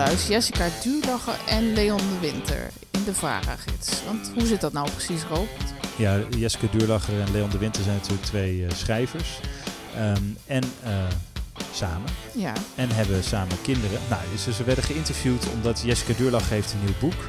[0.06, 4.04] Jessica Duurlacher en Leon de Winter in de VARA-gids.
[4.04, 5.72] Want hoe zit dat nou precies, Robert?
[5.96, 9.40] Ja, Jessica Duurlacher en Leon de Winter zijn natuurlijk twee uh, schrijvers.
[9.98, 10.90] Um, en uh,
[11.74, 12.10] samen.
[12.34, 12.52] Ja.
[12.74, 14.00] En hebben samen kinderen.
[14.08, 17.28] Nou, dus ze werden geïnterviewd omdat Jessica Duurlacher heeft een nieuw boek.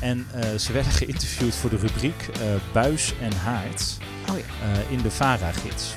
[0.00, 2.28] En uh, ze werden geïnterviewd voor de rubriek
[2.72, 3.96] Buis en Haard
[4.30, 4.44] oh ja.
[4.88, 5.96] in de VARA-gids.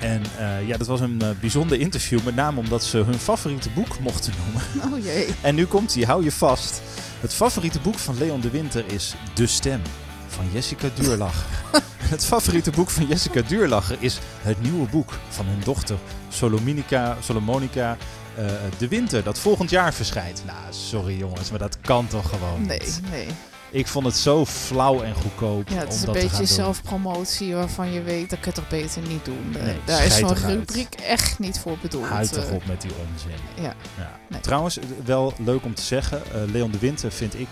[0.00, 3.70] En uh, ja, dat was een uh, bijzonder interview, met name omdat ze hun favoriete
[3.70, 4.62] boek mochten noemen.
[4.98, 5.26] Oh jee.
[5.40, 6.82] En nu komt hij, hou je vast.
[7.20, 9.80] Het favoriete boek van Leon de Winter is De Stem
[10.26, 11.46] van Jessica Duurlacher.
[12.14, 15.96] het favoriete boek van Jessica Duurlacher is het nieuwe boek van hun dochter
[16.28, 17.96] Solomonica, Solomonica
[18.38, 18.46] uh,
[18.78, 20.42] de Winter, dat volgend jaar verschijnt.
[20.46, 23.00] Nou, sorry jongens, maar dat kan toch gewoon nee, niet.
[23.10, 23.26] Nee,
[23.70, 25.68] Ik vond het zo flauw en goedkoop.
[25.68, 28.68] Ja, het is om een dat beetje zelfpromotie waarvan je weet dat ik het toch
[28.68, 29.54] beter niet doen.
[29.56, 32.06] Eh, Nee, Daar is zo'n rubriek echt niet voor bedoeld.
[32.06, 32.54] Huid toch eh.
[32.54, 33.30] op met die onzin.
[33.54, 33.74] ja.
[33.98, 34.18] Ja.
[34.28, 34.40] Nee.
[34.40, 37.48] Trouwens, eh, wel leuk om te zeggen, Leon de Winter vind ik...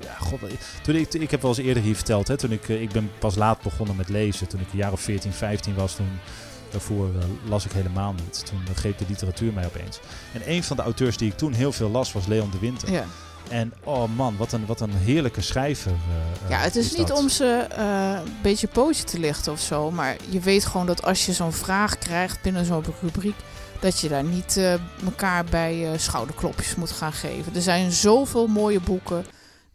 [0.00, 0.40] ja, god,
[0.82, 3.34] toen ik, ik heb wel eens eerder hier verteld, hè, toen ik, ik ben pas
[3.34, 4.48] laat begonnen met lezen.
[4.48, 6.18] Toen ik een jaar of 14, 15 was, toen,
[6.70, 7.08] daarvoor
[7.48, 8.46] las ik helemaal niet.
[8.46, 10.00] Toen greep de literatuur mij opeens.
[10.32, 12.90] En een van de auteurs die ik toen heel veel las, was Leon de Winter.
[12.92, 13.04] Ja.
[13.48, 15.90] En oh man, wat een, wat een heerlijke schrijver.
[15.90, 19.60] eh, eh, ja, het is, niet om ze eh, een beetje pootje te lichten of
[19.60, 19.90] zo.
[19.90, 23.36] Maar je weet gewoon dat als je zo'n vraag krijgt binnen zo'n rubriek.
[23.80, 24.72] dat je daar niet eh,
[25.04, 27.54] elkaar bij schouderklopjes moet gaan geven.
[27.54, 29.24] Er zijn zoveel mooie boeken.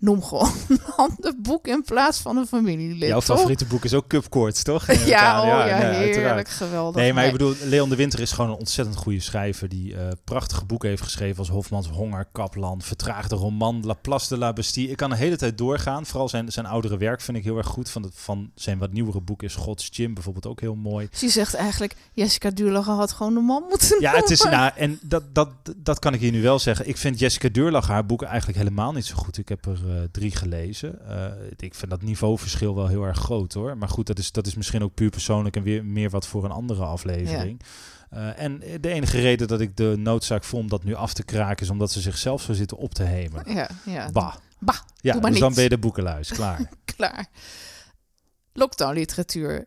[0.04, 3.10] Noem gewoon een ander boek in plaats van een familielid.
[3.10, 3.36] Jouw toch?
[3.36, 4.88] favoriete boek is ook Cupcourts, toch?
[5.06, 6.06] Ja, oh, ja, uiteraard.
[6.06, 7.01] heerlijk, geweldig.
[7.01, 9.70] Nee, maar ik bedoel, Leon de Winter is gewoon een ontzettend goede schrijver.
[9.70, 14.38] Die eh, prachtige boeken heeft geschreven als Hofmans Honger, Kaplan, Vertraagde Roman, La Place de
[14.38, 14.89] la Bastille.
[14.89, 16.06] Ik kan de hele tijd doorgaan.
[16.06, 17.89] Vooral zijn, zijn oudere werk vind ik heel erg goed.
[17.89, 21.08] Van, van zijn wat nieuwere boek is Gods Jim bijvoorbeeld ook heel mooi.
[21.12, 24.72] Dus je zegt eigenlijk, Jessica Duurlacher had gewoon de man moeten Ja, het is, nou,
[24.76, 26.88] en dat, dat, dat kan ik hier nu wel zeggen.
[26.88, 29.38] Ik vind Jessica Deurlag haar boeken eigenlijk helemaal niet zo goed.
[29.38, 31.08] Ik heb er eh, drie gelezen.
[31.08, 31.26] Eh,
[31.58, 33.78] ik vind dat niveauverschil wel heel erg groot hoor.
[33.78, 36.44] Maar goed, dat is, dat is misschien ook puur persoonlijk en weer meer wat voor
[36.44, 37.62] een andere aflevering.
[38.10, 41.24] Eh, en de enige reden dat ik de noodzaak vond om dat nu af te
[41.24, 43.54] kraken, is omdat ze zichzelf zo zitten op te hemen.
[43.54, 44.12] Ja, ja.
[44.12, 44.36] Bah.
[44.60, 46.30] Bah, Ja, dus dan ben je de boekenluis.
[46.30, 46.70] Klaar.
[46.96, 47.28] klaar.
[48.54, 49.66] Lockdown literatuur.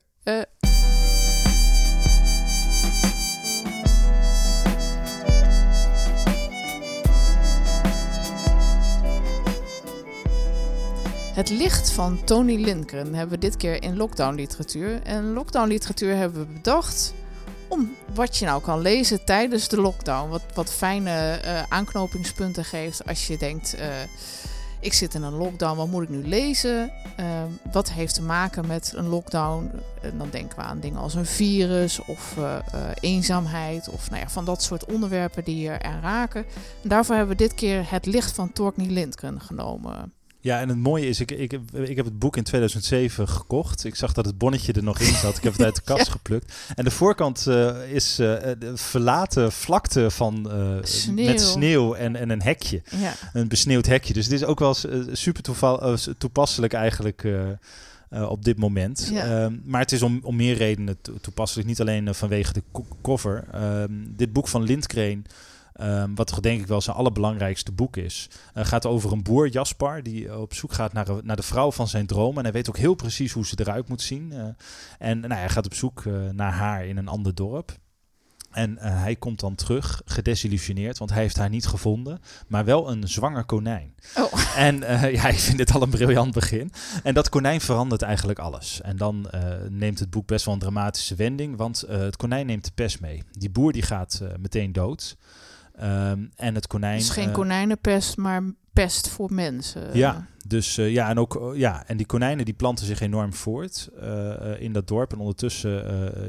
[11.37, 15.03] Het licht van Tony Lindgren hebben we dit keer in lockdown literatuur.
[15.03, 17.15] En lockdown literatuur hebben we bedacht
[17.69, 20.29] om wat je nou kan lezen tijdens de lockdown.
[20.29, 23.75] Wat, wat fijne eh, aanknopingspunten geeft als je denkt...
[23.75, 23.89] eh,
[24.81, 26.93] ik zit in een lockdown, wat moet ik nu lezen?
[27.17, 29.71] Ehm, wat heeft te maken met een lockdown?
[30.03, 32.63] En dan denken we aan dingen als een virus of eh, eh,
[33.01, 36.45] eenzaamheid of nou ja, van dat soort onderwerpen die je er raken.
[36.83, 40.16] En daarvoor hebben we dit keer het licht van Torkney Lindgren genomen.
[40.47, 43.85] Ja, en het mooie is, ik, ik, heb- ik heb het boek in 2007 gekocht.
[43.85, 45.37] Ik zag dat het bonnetje er nog in zat.
[45.37, 46.13] Ik heb het uit de kast Ja.
[46.13, 46.55] geplukt.
[46.77, 48.27] En de voorkant eh, is eh,
[48.59, 51.27] de verlaten vlakte van, eh, Sneeuw.
[51.27, 52.83] met sneeuw en, en een hekje.
[52.97, 54.13] Ja, Een besneeuwd hekje.
[54.13, 57.49] Dus dit is ook wel eh, super toeval, eh, toepasselijk eigenlijk eh,
[58.11, 59.09] eh, op dit moment.
[59.13, 59.25] Ja.
[59.45, 61.69] Ehm, maar het is om, om meer redenen to- toepasselijk.
[61.69, 63.45] Niet alleen eh, vanwege de co- cover.
[63.53, 65.25] Ehm, dit boek van Lindgren...
[65.77, 68.29] ehm, wat toch denk ik wel zijn allerbelangrijkste boek is.
[68.55, 71.43] eh, gaat over een boer, Jaspar, die eh, op zoek gaat naar, een- naar de
[71.43, 72.37] vrouw van zijn droom.
[72.39, 74.33] En hij weet ook heel precies hoe ze eruit moet zien.
[74.33, 74.45] eh.
[74.99, 77.73] en nou, hij gaat op zoek eh, naar haar in een ander dorp.
[78.51, 82.91] En eh, hij komt dan terug, gedesillusioneerd, want hij heeft haar niet gevonden, maar wel
[82.91, 83.95] een zwanger konijn.
[84.17, 84.33] Oh.
[84.57, 86.73] En eh, ja, ik vind dit al een briljant begin.
[87.03, 88.81] En dat konijn verandert eigenlijk alles.
[88.81, 92.47] En dan eh, neemt het boek best wel een dramatische wending, want eh, het konijn
[92.47, 93.23] neemt de pest mee.
[93.31, 95.17] Die boer die gaat eh, meteen dood.
[95.77, 96.99] Ehm, en het konijn...
[96.99, 99.97] dus geen eh, konijnenpest, maar pest voor mensen.
[99.97, 103.35] ja, dus eh, ja, en ook eh, ja, en die konijnen die planten zich enorm
[103.35, 103.91] voort
[104.59, 105.13] in dat dorp.
[105.13, 105.85] En ondertussen,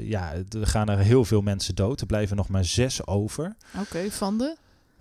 [0.08, 2.02] ja, er gaan er heel veel mensen dood.
[2.02, 3.56] Er blijven nog maar zes over.
[3.80, 4.56] Oké, van de?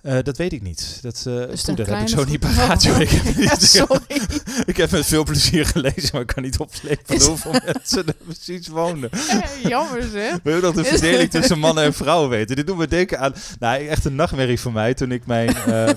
[0.06, 0.98] Eh, dat weet ik niet.
[1.02, 1.34] Dat, eh
[1.76, 2.82] dat heb ik zo niet paraat.
[2.82, 3.00] joh.
[3.00, 4.20] Ik, heb het Ja, sorry.
[4.66, 8.68] ik heb met veel plezier gelezen, maar ik kan niet opslepen hoeveel mensen er precies
[8.68, 9.10] woonden.
[9.62, 10.38] Jammer zeg.
[10.42, 12.56] Wil je nog de verdeling tussen mannen en vrouwen weten?
[12.56, 13.34] Dit doet me denken aan...
[13.58, 14.94] Nou, echt een nachtmerrie voor mij.
[14.94, 15.90] Toen ik mijn, eh,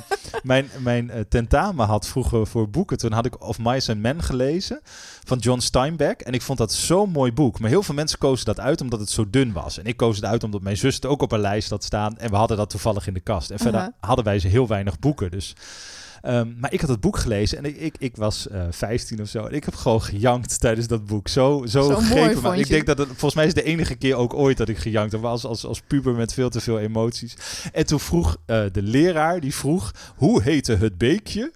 [0.43, 2.97] mijn, mijn tentamen had vroeger voor boeken.
[2.97, 4.81] Toen had ik Of Mice and Men gelezen
[5.29, 6.21] van John Steinbeck.
[6.21, 7.59] En ik vond dat zo'n mooi boek.
[7.59, 9.79] Maar heel veel mensen kozen dat uit omdat het zo dun was.
[9.79, 12.17] En ik koos het uit omdat mijn zus het ook op een lijst had staan.
[12.17, 13.51] En we hadden dat toevallig in de kast.
[13.51, 15.31] En verder hadden wij ze heel weinig boeken.
[15.31, 15.55] Dus...
[16.21, 19.27] Ehm, maar ik had het boek gelezen en ik, ik, ik was eh 15 of
[19.27, 19.45] zo.
[19.45, 21.27] En ik heb gewoon gejankt tijdens dat boek.
[21.27, 24.57] Zo, zo, Zo ik denk dat het volgens mij is de enige keer ook ooit
[24.57, 25.23] dat ik gejankt heb.
[25.25, 27.35] Als, als, als puber met veel te veel emoties.
[27.73, 31.51] En toen vroeg eh, de leraar, die vroeg, hoe heette het beekje?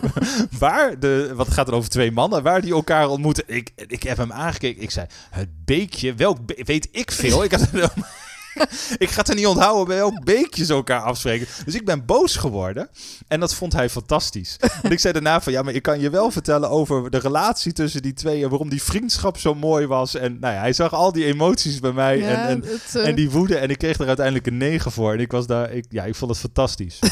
[0.58, 3.44] waar, de, wat gaat er over twee mannen, waar die elkaar ontmoeten.
[3.46, 4.82] Ik, ik heb hem aangekeken.
[4.82, 6.14] Ik zei, het beekje?
[6.14, 7.44] Welk be- weet ik veel?
[7.44, 7.92] Ik had het
[8.98, 11.46] ik ga het er niet onthouden bij welk beekje ze elkaar afspreken.
[11.64, 12.88] Dus ik ben boos geworden.
[13.28, 14.56] En dat vond hij fantastisch.
[14.82, 17.72] En ik zei daarna van, ja, maar ik kan je wel vertellen over de relatie
[17.72, 18.42] tussen die twee.
[18.42, 20.14] En waarom die vriendschap zo mooi was.
[20.14, 22.22] En nou ja, hij zag al die emoties bij mij.
[22.26, 23.56] en, en, het, eh, en die woede.
[23.56, 25.12] En ik kreeg er uiteindelijk een 9 voor.
[25.12, 26.98] En ik was daar, ik, ja, ik vond het fantastisch.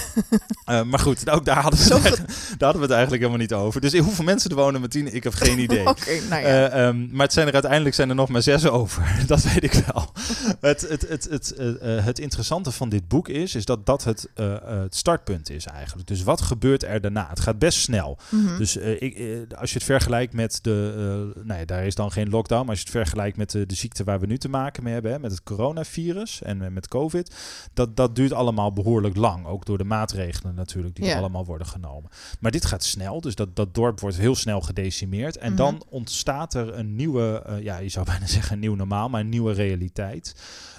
[0.65, 3.23] Eh, maar goed, ook daar hadden, we Zo het, eigenlijk- daar hadden we het eigenlijk
[3.23, 3.81] helemaal niet over.
[3.81, 5.83] Dus hoeveel mensen er wonen met tien, ik heb geen idee.
[5.85, 5.97] Nou
[6.29, 6.41] ja.
[6.41, 9.25] Eh, ehm, maar het zijn er uiteindelijk zijn er nog maar zes over.
[9.27, 10.13] Dat weet ik wel.
[10.61, 14.29] het, het, het, het, uh, het interessante van dit boek is, is dat dat het,
[14.37, 16.09] uh, het startpunt is eigenlijk.
[16.09, 17.27] Dus wat gebeurt er daarna?
[17.29, 18.19] Het gaat best snel.
[18.29, 18.57] Mhm.
[18.59, 22.71] Dus ik, als je het vergelijkt met de, nee, daar is dan geen lockdown, maar
[22.71, 25.13] als je het vergelijkt met de, de ziekte waar we nu te maken mee hebben,
[25.13, 27.35] hè, met het coronavirus en met COVID,
[27.75, 29.47] dat, dat duurt allemaal behoorlijk lang.
[29.47, 31.11] Ook door de maatregelen natuurlijk die Ja.
[31.13, 32.11] er allemaal worden genomen.
[32.41, 35.37] Maar dit gaat snel, dus dat, dat dorp wordt heel snel gedecimeerd.
[35.37, 35.57] En Mhm.
[35.57, 39.21] dan ontstaat er een nieuwe, eh, ja, je zou bijna zeggen een nieuw normaal, maar
[39.21, 40.35] een nieuwe realiteit.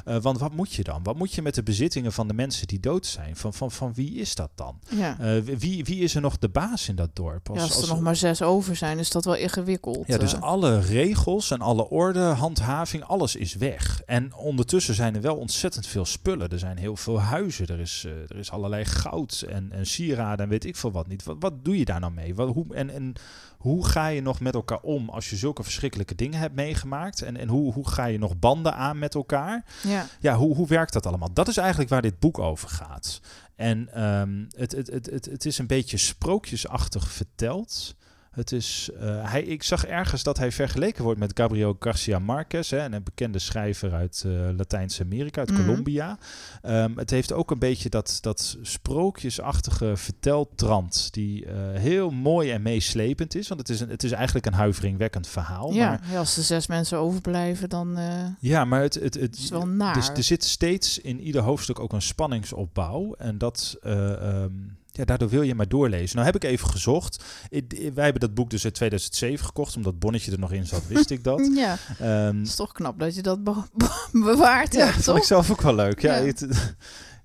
[0.05, 1.03] Eh, want wat moet je dan?
[1.03, 3.35] Wat moet je met de bezittingen van de mensen die dood zijn?
[3.35, 4.79] Van, van, van wie is dat dan?
[4.89, 5.19] Ja.
[5.19, 7.49] Eh, wie, wie is er nog de baas in dat dorp?
[7.53, 10.07] ja, als er nog maar zes over zijn, is dat wel ingewikkeld.
[10.07, 10.41] ja, dus eh.
[10.41, 14.01] alle regels en alle orde, handhaving, alles is weg.
[14.05, 16.49] En ondertussen zijn er wel ontzettend veel spullen.
[16.49, 17.67] Er zijn heel veel huizen.
[17.67, 21.07] Er is, eh, er is allerlei goud en, en sieraden en weet ik veel wat
[21.07, 21.23] niet.
[21.23, 22.35] Wat, wat doe je daar nou mee?
[22.35, 23.13] Wat, hoe, en, en
[23.59, 27.21] hoe ga je nog met elkaar om als je zulke verschrikkelijke dingen hebt meegemaakt?
[27.21, 29.65] En, en hoe, hoe ga je nog banden aan met elkaar?
[29.83, 30.05] ja.
[30.19, 31.33] Ja, hoe, hoe werkt dat allemaal?
[31.33, 33.21] Dat is eigenlijk waar dit boek over gaat.
[33.55, 37.95] En ehm, het, het, het, het, het is een beetje sprookjesachtig verteld.
[38.39, 42.69] Het is, eh, hij, ik zag ergens dat hij vergeleken wordt met Gabriel Garcia Marquez,
[42.69, 45.61] hè, een bekende schrijver uit eh, Latijns-Amerika, uit Mhm.
[45.61, 46.17] Colombia.
[46.61, 52.61] Ehm, het heeft ook een beetje dat, dat sprookjesachtige verteltrand, die eh, heel mooi en
[52.61, 53.47] meeslepend is.
[53.47, 55.73] Want het is, een, het is eigenlijk een huiveringwekkend verhaal.
[55.73, 57.97] Ja, Maar, ja, als er zes mensen overblijven, dan
[58.39, 59.93] ja, maar het, het, het, is wel naar.
[59.93, 63.13] dus er zit steeds in ieder hoofdstuk ook een spanningsopbouw.
[63.13, 64.51] En dat, eh, ehm,
[64.99, 66.15] ja, daardoor wil je maar doorlezen.
[66.15, 67.23] Nou heb ik even gezocht.
[67.49, 69.75] Ik- wij hebben dat boek dus in 2007 gekocht.
[69.75, 71.49] Omdat Bonnetje er nog in zat, wist ik dat.
[71.55, 75.03] Ja, Ehm, het is toch knap dat je dat be- be- bewaard ja, hebt, dat
[75.03, 76.01] vond ik zelf ook wel leuk.
[76.01, 76.25] Ja, Ja.
[76.25, 76.77] het- ik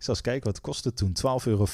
[0.04, 1.12] zal eens kijken, wat kostte het toen?
[1.42, 1.66] 12,50 euro.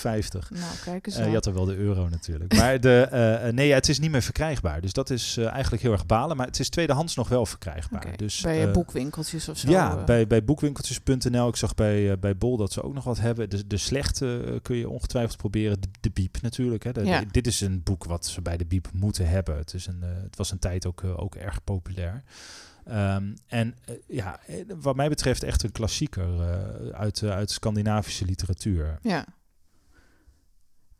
[0.51, 1.29] Nou, kijk eens Eh, aan.
[1.29, 2.55] je had er wel de euro natuurlijk.
[2.57, 4.81] Maar de, eh, eh, nee, ja, het is niet meer verkrijgbaar.
[4.81, 6.37] Dus dat is eigenlijk heel erg balen.
[6.37, 8.07] Maar het is tweedehands nog wel verkrijgbaar.
[8.07, 9.71] Oké, Dus, bij boekwinkeltjes of zo.
[9.71, 11.49] Ja, bij, bij boekwinkeltjes.nl.
[11.49, 13.51] Ik zag bij, bij Bol dat ze ook nog wat hebben.
[13.51, 15.81] De, de slechte kun je ongetwijfeld proberen.
[15.81, 16.85] De, de Biep natuurlijk.
[16.85, 16.93] Hè.
[16.93, 17.21] De- Ja.
[17.21, 19.57] de- dit is een boek wat ze bij de Biep moeten hebben.
[19.57, 22.23] Het, is een, het was een tijd ook, ook erg populair.
[22.85, 28.25] Ehm, en eh, ja, eh, wat mij betreft echt een klassieker eh, uit, uit Scandinavische
[28.25, 28.99] literatuur.
[29.03, 29.27] Ja.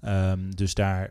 [0.00, 1.10] Ehm, dus daar,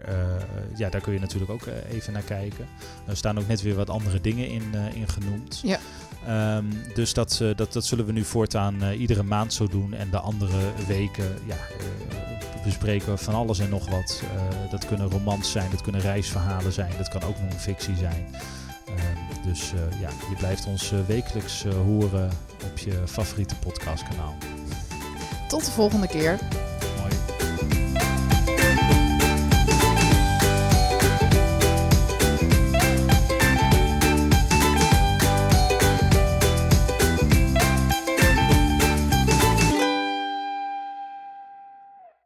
[0.76, 2.68] ja, daar kun je natuurlijk ook even naar kijken.
[3.08, 5.62] Er staan ook net weer wat andere dingen in, in genoemd.
[5.64, 5.80] Ja.
[6.28, 9.94] Ehm, dus dat, dat, dat zullen we nu voortaan eh, iedere maand zo doen.
[9.94, 10.58] En de andere
[10.88, 14.24] weken ja, eh, bespreken we van alles en nog wat.
[14.24, 18.28] Eh, dat kunnen romans zijn, dat kunnen reisverhalen zijn, dat kan ook non-fictie zijn.
[18.86, 22.30] Ehm, dus ja, je blijft ons wekelijks horen
[22.72, 24.36] op je favoriete podcastkanaal.
[25.48, 26.40] Tot de volgende keer.